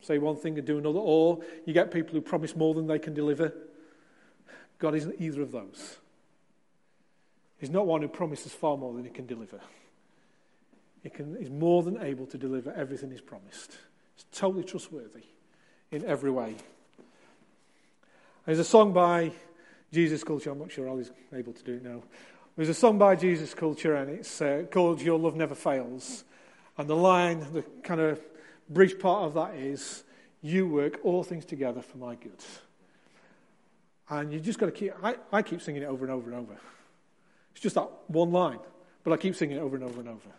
Say 0.00 0.18
one 0.18 0.36
thing 0.36 0.56
and 0.56 0.66
do 0.66 0.78
another. 0.78 1.00
Or 1.00 1.40
you 1.66 1.74
get 1.74 1.90
people 1.90 2.14
who 2.14 2.20
promise 2.20 2.54
more 2.54 2.72
than 2.72 2.86
they 2.86 2.98
can 2.98 3.12
deliver. 3.12 3.52
God 4.78 4.94
isn't 4.94 5.20
either 5.20 5.42
of 5.42 5.50
those. 5.50 5.98
He's 7.58 7.70
not 7.70 7.86
one 7.86 8.02
who 8.02 8.08
promises 8.08 8.52
far 8.52 8.76
more 8.76 8.94
than 8.94 9.04
he 9.04 9.10
can 9.10 9.26
deliver. 9.26 9.60
He 11.02 11.10
can, 11.10 11.36
he's 11.38 11.50
more 11.50 11.82
than 11.82 12.02
able 12.02 12.26
to 12.26 12.38
deliver 12.38 12.72
everything 12.72 13.10
he's 13.10 13.20
promised. 13.20 13.76
He's 14.16 14.26
totally 14.32 14.64
trustworthy 14.64 15.24
in 15.90 16.04
every 16.04 16.30
way. 16.30 16.56
There's 18.46 18.58
a 18.58 18.64
song 18.64 18.92
by 18.92 19.32
Jesus 19.92 20.24
Culture. 20.24 20.50
I'm 20.50 20.58
not 20.58 20.70
sure 20.70 20.88
Ollie's 20.88 21.10
able 21.32 21.52
to 21.52 21.62
do 21.62 21.74
it 21.74 21.84
now. 21.84 22.02
There's 22.56 22.68
a 22.68 22.74
song 22.74 22.98
by 22.98 23.16
Jesus 23.16 23.54
Culture, 23.54 23.94
and 23.94 24.10
it's 24.10 24.42
uh, 24.42 24.64
called 24.70 25.00
Your 25.00 25.18
Love 25.18 25.36
Never 25.36 25.54
Fails. 25.54 26.24
And 26.76 26.88
the 26.88 26.96
line, 26.96 27.46
the 27.52 27.62
kind 27.82 28.00
of 28.00 28.20
brief 28.68 28.98
part 28.98 29.24
of 29.24 29.34
that 29.34 29.54
is, 29.54 30.04
You 30.42 30.66
work 30.66 31.00
all 31.04 31.22
things 31.22 31.44
together 31.44 31.80
for 31.80 31.98
my 31.98 32.14
good. 32.14 32.42
And 34.08 34.32
you 34.32 34.40
just 34.40 34.58
got 34.58 34.66
to 34.66 34.72
keep, 34.72 34.92
I, 35.02 35.16
I 35.32 35.42
keep 35.42 35.62
singing 35.62 35.82
it 35.82 35.86
over 35.86 36.04
and 36.04 36.12
over 36.12 36.30
and 36.30 36.40
over. 36.40 36.56
It's 37.52 37.60
just 37.60 37.76
that 37.76 37.88
one 38.08 38.32
line, 38.32 38.58
but 39.04 39.12
I 39.12 39.16
keep 39.16 39.36
singing 39.36 39.56
it 39.56 39.60
over 39.60 39.76
and 39.76 39.84
over 39.84 40.00
and 40.00 40.08
over. 40.08 40.30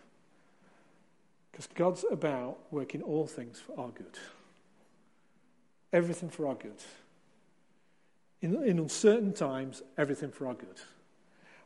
Because 1.52 1.68
God's 1.76 2.06
about 2.10 2.58
working 2.72 3.02
all 3.02 3.28
things 3.28 3.60
for 3.60 3.80
our 3.80 3.90
good. 3.90 4.18
Everything 5.92 6.30
for 6.30 6.48
our 6.48 6.56
good. 6.56 6.78
In, 8.42 8.56
in 8.64 8.80
uncertain 8.80 9.34
times, 9.34 9.84
everything 9.98 10.32
for 10.32 10.48
our 10.48 10.54
good. 10.54 10.80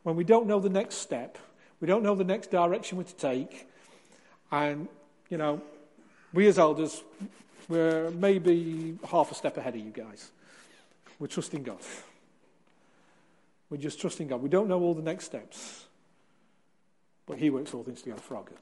When 0.04 0.16
we 0.16 0.24
don't 0.24 0.48
know 0.48 0.60
the 0.60 0.70
next 0.70 0.96
step, 0.96 1.38
we 1.80 1.88
don't 1.88 2.04
know 2.04 2.16
the 2.16 2.24
next 2.24 2.52
direction 2.52 2.98
we're 2.98 3.04
to 3.06 3.16
take, 3.16 3.68
and, 4.52 4.88
you 5.30 5.38
know, 5.38 5.62
we 6.34 6.48
as 6.48 6.60
elders, 6.60 7.04
we're 7.68 8.10
maybe 8.12 8.98
half 9.10 9.32
a 9.32 9.36
step 9.36 9.58
ahead 9.58 9.76
of 9.76 9.82
you 9.82 9.92
guys. 9.92 10.32
We're 11.20 11.28
trusting 11.28 11.64
God. 11.64 11.80
We're 13.70 13.78
just 13.78 14.00
trusting 14.00 14.28
God. 14.28 14.42
We 14.42 14.50
don't 14.50 14.68
know 14.68 14.82
all 14.82 14.94
the 14.94 15.02
next 15.02 15.26
steps, 15.26 15.86
but 17.26 17.38
He 17.38 17.50
works 17.50 17.74
all 17.74 17.84
things 17.84 18.02
together 18.02 18.22
for 18.22 18.38
our 18.38 18.44
good. 18.44 18.58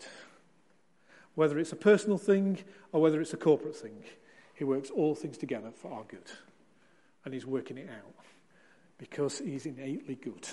Whether 1.35 1.57
it's 1.59 1.71
a 1.71 1.77
personal 1.77 2.17
thing 2.17 2.59
or 2.91 3.01
whether 3.01 3.19
it's 3.21 3.33
a 3.33 3.37
corporate 3.37 3.75
thing, 3.75 4.03
He 4.53 4.63
works 4.63 4.89
all 4.89 5.15
things 5.15 5.37
together 5.37 5.71
for 5.71 5.91
our 5.91 6.03
good. 6.03 6.31
And 7.25 7.33
He's 7.33 7.45
working 7.45 7.77
it 7.77 7.89
out 7.89 8.13
because 8.97 9.39
He's 9.39 9.65
innately 9.65 10.15
good. 10.15 10.47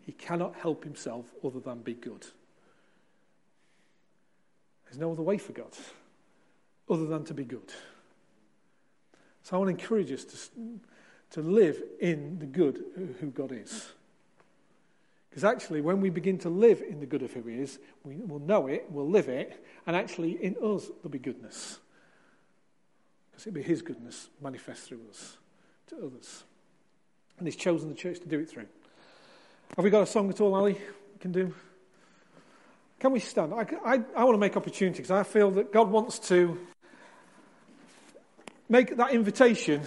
He 0.00 0.12
cannot 0.12 0.56
help 0.56 0.84
Himself 0.84 1.26
other 1.44 1.60
than 1.60 1.80
be 1.80 1.94
good. 1.94 2.26
There's 4.84 4.98
no 4.98 5.12
other 5.12 5.22
way 5.22 5.38
for 5.38 5.52
God 5.52 5.72
other 6.90 7.06
than 7.06 7.24
to 7.24 7.34
be 7.34 7.44
good. 7.44 7.72
So 9.44 9.56
I 9.56 9.58
want 9.58 9.68
to 9.68 9.82
encourage 9.82 10.12
us 10.12 10.24
to 10.24 10.36
to 11.32 11.40
live 11.40 11.82
in 11.98 12.38
the 12.38 12.46
good 12.46 12.84
who 13.20 13.30
God 13.30 13.52
is. 13.52 13.92
Because 15.32 15.44
actually, 15.44 15.80
when 15.80 16.02
we 16.02 16.10
begin 16.10 16.36
to 16.40 16.50
live 16.50 16.82
in 16.86 17.00
the 17.00 17.06
good 17.06 17.22
of 17.22 17.32
who 17.32 17.42
He 17.44 17.54
is, 17.54 17.78
we 18.04 18.16
will 18.16 18.38
know 18.38 18.66
it, 18.66 18.84
we'll 18.90 19.08
live 19.08 19.30
it, 19.30 19.64
and 19.86 19.96
actually 19.96 20.32
in 20.32 20.56
us 20.56 20.88
there'll 20.88 21.08
be 21.08 21.18
goodness. 21.18 21.78
Because 23.30 23.46
it'll 23.46 23.54
be 23.54 23.62
His 23.62 23.80
goodness 23.80 24.28
manifest 24.42 24.82
through 24.82 25.00
us 25.08 25.38
to 25.86 25.96
others. 25.96 26.44
And 27.38 27.46
He's 27.46 27.56
chosen 27.56 27.88
the 27.88 27.94
church 27.94 28.20
to 28.20 28.28
do 28.28 28.40
it 28.40 28.50
through. 28.50 28.66
Have 29.74 29.86
we 29.86 29.90
got 29.90 30.02
a 30.02 30.06
song 30.06 30.28
at 30.28 30.38
all, 30.42 30.54
Ali? 30.54 30.74
We 30.74 31.18
can 31.18 31.32
do? 31.32 31.54
Can 33.00 33.12
we 33.12 33.20
stand? 33.20 33.54
I, 33.54 33.66
I, 33.82 34.02
I 34.14 34.24
want 34.24 34.34
to 34.34 34.38
make 34.38 34.54
opportunity 34.54 34.98
because 34.98 35.10
I 35.10 35.22
feel 35.22 35.50
that 35.52 35.72
God 35.72 35.90
wants 35.90 36.18
to 36.28 36.58
make 38.68 38.98
that 38.98 39.12
invitation 39.12 39.80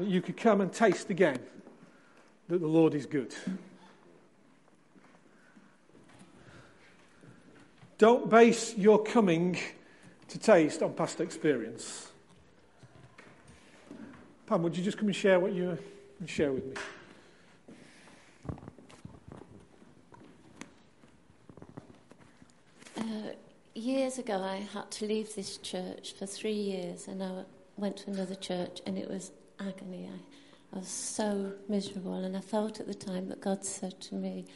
that 0.00 0.08
you 0.08 0.22
could 0.22 0.36
come 0.36 0.62
and 0.62 0.72
taste 0.72 1.10
again 1.10 1.38
that 2.48 2.58
the 2.58 2.66
Lord 2.66 2.94
is 2.94 3.04
good. 3.04 3.34
Don't 7.98 8.30
base 8.30 8.74
your 8.78 9.02
coming 9.02 9.58
to 10.28 10.38
taste 10.38 10.82
on 10.82 10.94
past 10.94 11.20
experience. 11.20 12.08
Pam, 14.46 14.62
would 14.62 14.74
you 14.74 14.82
just 14.82 14.96
come 14.96 15.08
and 15.08 15.14
share 15.14 15.38
what 15.38 15.52
you 15.52 15.76
share 16.24 16.52
with 16.52 16.66
me? 16.66 16.74
Uh, 22.96 23.02
years 23.74 24.18
ago, 24.18 24.40
I 24.40 24.66
had 24.72 24.90
to 24.92 25.06
leave 25.06 25.34
this 25.34 25.58
church 25.58 26.14
for 26.14 26.24
three 26.24 26.52
years, 26.52 27.06
and 27.06 27.22
I 27.22 27.44
went 27.76 27.98
to 27.98 28.10
another 28.10 28.34
church, 28.34 28.80
and 28.86 28.96
it 28.96 29.10
was 29.10 29.30
agony. 29.60 30.08
I, 30.12 30.76
I, 30.76 30.78
was 30.80 30.88
so 30.88 31.52
miserable, 31.68 32.24
and 32.24 32.36
I 32.36 32.40
felt 32.40 32.80
at 32.80 32.86
the 32.86 32.94
time 32.94 33.28
that 33.28 33.40
God 33.40 33.64
said 33.64 34.00
to 34.02 34.14
me, 34.14 34.46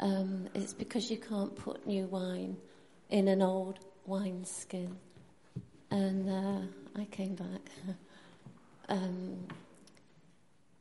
um, 0.00 0.48
It's 0.54 0.72
because 0.72 1.10
you 1.10 1.16
can't 1.16 1.54
put 1.54 1.86
new 1.86 2.06
wine 2.06 2.56
in 3.10 3.28
an 3.28 3.42
old 3.42 3.78
wineskin. 4.06 4.96
And 5.90 6.28
uh, 6.28 7.00
I 7.00 7.04
came 7.06 7.34
back. 7.34 7.70
um, 8.88 9.46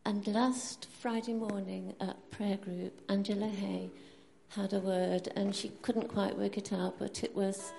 and 0.05 0.25
last 0.27 0.87
Friday 1.01 1.33
morning 1.33 1.93
at 1.99 2.31
prayer 2.31 2.57
group, 2.57 3.01
Angela 3.09 3.47
Hay 3.47 3.89
had 4.49 4.73
a 4.73 4.79
word, 4.79 5.29
and 5.35 5.55
she 5.55 5.69
couldn't 5.81 6.07
quite 6.07 6.37
work 6.37 6.57
it 6.57 6.73
out, 6.73 6.97
but 6.97 7.23
it 7.23 7.35
was 7.35 7.71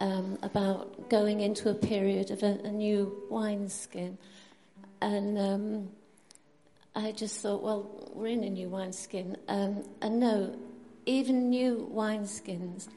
um, 0.00 0.38
about 0.42 1.08
going 1.08 1.40
into 1.40 1.70
a 1.70 1.74
period 1.74 2.30
of 2.30 2.42
a, 2.42 2.58
a 2.64 2.70
new 2.70 3.22
wineskin. 3.30 4.18
And 5.02 5.36
um, 5.36 5.88
I 6.94 7.10
just 7.10 7.40
thought, 7.40 7.60
well, 7.60 8.10
we're 8.14 8.28
in 8.28 8.44
a 8.44 8.50
new 8.50 8.68
wineskin. 8.68 9.36
Um, 9.48 9.82
and 10.00 10.20
no, 10.20 10.56
even 11.06 11.50
new 11.50 11.90
wineskins 11.92 12.88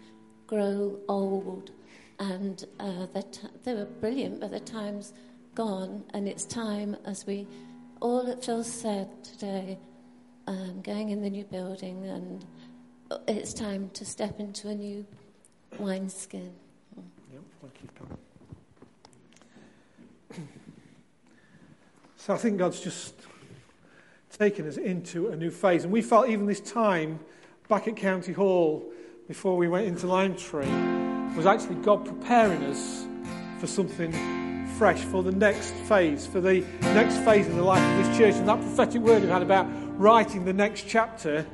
grow 0.45 0.99
old. 1.09 1.71
And 2.19 2.63
uh, 2.79 3.07
t- 3.31 3.47
they 3.63 3.73
were 3.73 3.85
brilliant, 3.85 4.39
but 4.39 4.51
the 4.51 4.59
time's 4.59 5.13
gone. 5.55 6.03
And 6.13 6.27
it's 6.27 6.45
time, 6.45 6.95
as 7.05 7.25
we 7.25 7.47
all 8.01 8.23
that 8.25 8.45
Phil 8.45 8.63
said 8.63 9.09
today, 9.23 9.79
um, 10.45 10.81
going 10.83 11.09
in 11.09 11.23
the 11.23 11.29
new 11.29 11.43
building, 11.45 12.05
and 12.05 12.45
it's 13.27 13.51
time 13.51 13.89
to 13.93 14.05
step 14.05 14.39
into 14.39 14.69
a 14.69 14.75
new 14.75 15.03
wineskin. 15.79 16.53
Yep, 17.33 17.41
thank 17.61 17.73
you. 17.81 18.17
So 22.25 22.33
I 22.33 22.37
think 22.37 22.57
God's 22.57 22.79
just 22.79 23.13
taken 24.31 24.67
us 24.67 24.77
into 24.77 25.27
a 25.27 25.35
new 25.35 25.51
phase. 25.51 25.83
And 25.83 25.93
we 25.93 26.01
felt 26.01 26.27
even 26.27 26.47
this 26.47 26.59
time 26.59 27.19
back 27.69 27.87
at 27.87 27.97
County 27.97 28.33
Hall 28.33 28.91
before 29.27 29.55
we 29.57 29.67
went 29.67 29.85
into 29.85 30.07
Lime 30.07 30.35
Tree 30.35 30.65
was 31.37 31.45
actually 31.45 31.75
God 31.83 32.03
preparing 32.03 32.63
us 32.63 33.05
for 33.59 33.67
something 33.67 34.11
fresh, 34.79 35.01
for 35.01 35.21
the 35.21 35.31
next 35.31 35.69
phase, 35.87 36.25
for 36.25 36.41
the 36.41 36.61
next 36.81 37.17
phase 37.17 37.45
in 37.45 37.57
the 37.57 37.63
life 37.63 37.79
of 37.79 38.07
this 38.07 38.17
church. 38.17 38.33
And 38.33 38.49
that 38.49 38.59
prophetic 38.59 39.03
word 39.03 39.21
we 39.21 39.29
had 39.29 39.43
about 39.43 39.67
writing 39.99 40.45
the 40.45 40.53
next 40.53 40.87
chapter 40.87 41.45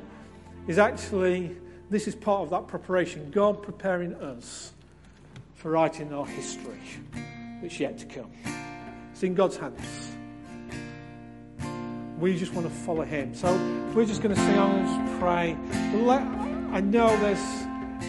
is 0.68 0.78
actually, 0.78 1.54
this 1.90 2.08
is 2.08 2.14
part 2.14 2.44
of 2.44 2.48
that 2.48 2.66
preparation. 2.66 3.30
God 3.30 3.62
preparing 3.62 4.14
us 4.14 4.72
for 5.54 5.70
writing 5.70 6.14
our 6.14 6.24
history 6.24 6.80
that's 7.60 7.78
yet 7.78 7.98
to 7.98 8.06
come. 8.06 8.32
It's 9.12 9.22
in 9.22 9.34
God's 9.34 9.58
hands. 9.58 10.11
We 12.22 12.38
just 12.38 12.54
want 12.54 12.68
to 12.68 12.72
follow 12.72 13.02
him. 13.02 13.34
So 13.34 13.52
we're 13.96 14.06
just 14.06 14.22
going 14.22 14.32
to 14.32 14.40
sing 14.40 14.54
just 14.54 15.18
pray. 15.18 15.56
Let, 15.92 16.22
I 16.70 16.78
know 16.78 17.08
there's 17.18 17.42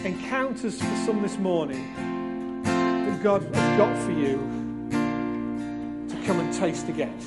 encounters 0.04 0.80
for 0.80 0.96
some 1.04 1.20
this 1.20 1.36
morning 1.36 2.62
that 2.62 3.20
God 3.24 3.42
has 3.42 3.76
got 3.76 3.98
for 4.04 4.12
you 4.12 4.36
to 6.10 6.26
come 6.26 6.38
and 6.38 6.54
taste 6.54 6.88
again. 6.88 7.18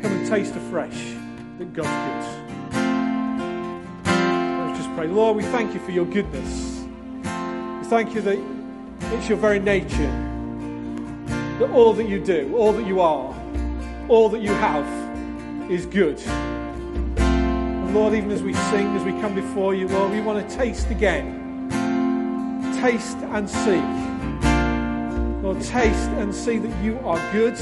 Come 0.00 0.12
and 0.12 0.26
taste 0.26 0.56
afresh 0.56 0.98
that 1.58 1.74
God's 1.74 1.88
good. 1.88 2.24
Let's 4.66 4.78
just 4.78 4.96
pray. 4.96 5.08
Lord, 5.08 5.36
we 5.36 5.42
thank 5.42 5.74
you 5.74 5.80
for 5.80 5.90
your 5.90 6.06
goodness. 6.06 6.86
We 7.82 7.86
thank 7.86 8.14
you 8.14 8.22
that 8.22 8.38
it's 9.12 9.28
your 9.28 9.36
very 9.36 9.58
nature. 9.58 10.10
That 11.58 11.70
all 11.74 11.92
that 11.92 12.08
you 12.08 12.18
do, 12.18 12.56
all 12.56 12.72
that 12.72 12.86
you 12.86 13.02
are, 13.02 13.36
all 14.08 14.30
that 14.30 14.40
you 14.40 14.54
have 14.54 15.07
is 15.68 15.86
good. 15.86 16.18
And 17.18 17.94
Lord, 17.94 18.14
even 18.14 18.30
as 18.30 18.42
we 18.42 18.54
sing, 18.54 18.96
as 18.96 19.04
we 19.04 19.12
come 19.20 19.34
before 19.34 19.74
you, 19.74 19.88
Lord, 19.88 20.12
we 20.12 20.20
want 20.20 20.48
to 20.48 20.56
taste 20.56 20.90
again. 20.90 21.68
Taste 22.80 23.18
and 23.18 23.48
see. 23.48 23.82
Lord, 25.42 25.60
taste 25.62 26.10
and 26.10 26.34
see 26.34 26.58
that 26.58 26.84
you 26.84 26.98
are 27.00 27.18
good 27.32 27.56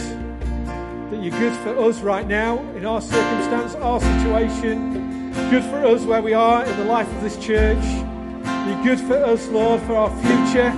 that 1.10 1.22
you're 1.22 1.38
good 1.38 1.56
for 1.60 1.78
us 1.78 2.00
right 2.00 2.26
now 2.26 2.58
in 2.74 2.84
our 2.84 3.00
circumstance, 3.00 3.74
our 3.76 4.00
situation, 4.00 5.30
good 5.50 5.62
for 5.64 5.84
us 5.84 6.02
where 6.02 6.20
we 6.20 6.34
are 6.34 6.64
in 6.64 6.76
the 6.78 6.84
life 6.84 7.08
of 7.14 7.22
this 7.22 7.36
church. 7.36 7.84
You're 7.84 8.82
good 8.82 8.98
for 9.00 9.14
us, 9.14 9.46
Lord, 9.48 9.80
for 9.82 9.94
our 9.94 10.10
future. 10.22 10.74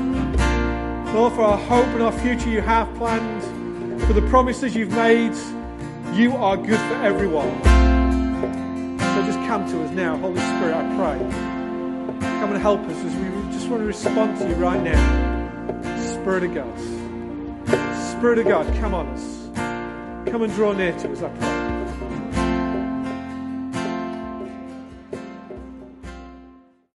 Lord, 1.15 1.33
for 1.33 1.43
our 1.43 1.57
hope 1.57 1.87
and 1.87 2.03
our 2.03 2.13
future 2.13 2.51
you 2.51 2.61
have 2.61 2.95
planned, 2.97 4.03
for 4.03 4.13
the 4.13 4.23
promises 4.29 4.77
you've 4.77 4.93
made. 4.93 5.33
You 6.19 6.35
are 6.35 6.57
good 6.57 6.81
for 6.81 6.97
everyone. 6.97 7.63
So 7.63 9.23
just 9.25 9.39
come 9.47 9.71
to 9.71 9.85
us 9.85 9.91
now, 9.93 10.17
Holy 10.17 10.41
Spirit, 10.41 10.75
I 10.75 10.83
pray. 10.97 11.19
Come 12.41 12.51
and 12.51 12.61
help 12.61 12.81
us 12.81 12.97
as 13.05 13.15
we 13.15 13.53
just 13.53 13.69
want 13.69 13.83
to 13.83 13.87
respond 13.87 14.37
to 14.41 14.49
you 14.49 14.57
right 14.57 14.83
now. 14.83 15.97
Spirit 16.15 16.43
of 16.43 16.55
God. 16.55 18.17
Spirit 18.19 18.41
of 18.41 18.49
God, 18.49 18.67
come 18.81 18.95
on 18.95 19.07
us. 19.11 20.29
Come 20.29 20.43
and 20.43 20.53
draw 20.55 20.73
near 20.73 20.91
to 20.99 21.13
us, 21.13 21.23
I 21.23 21.29
pray. 21.29 21.58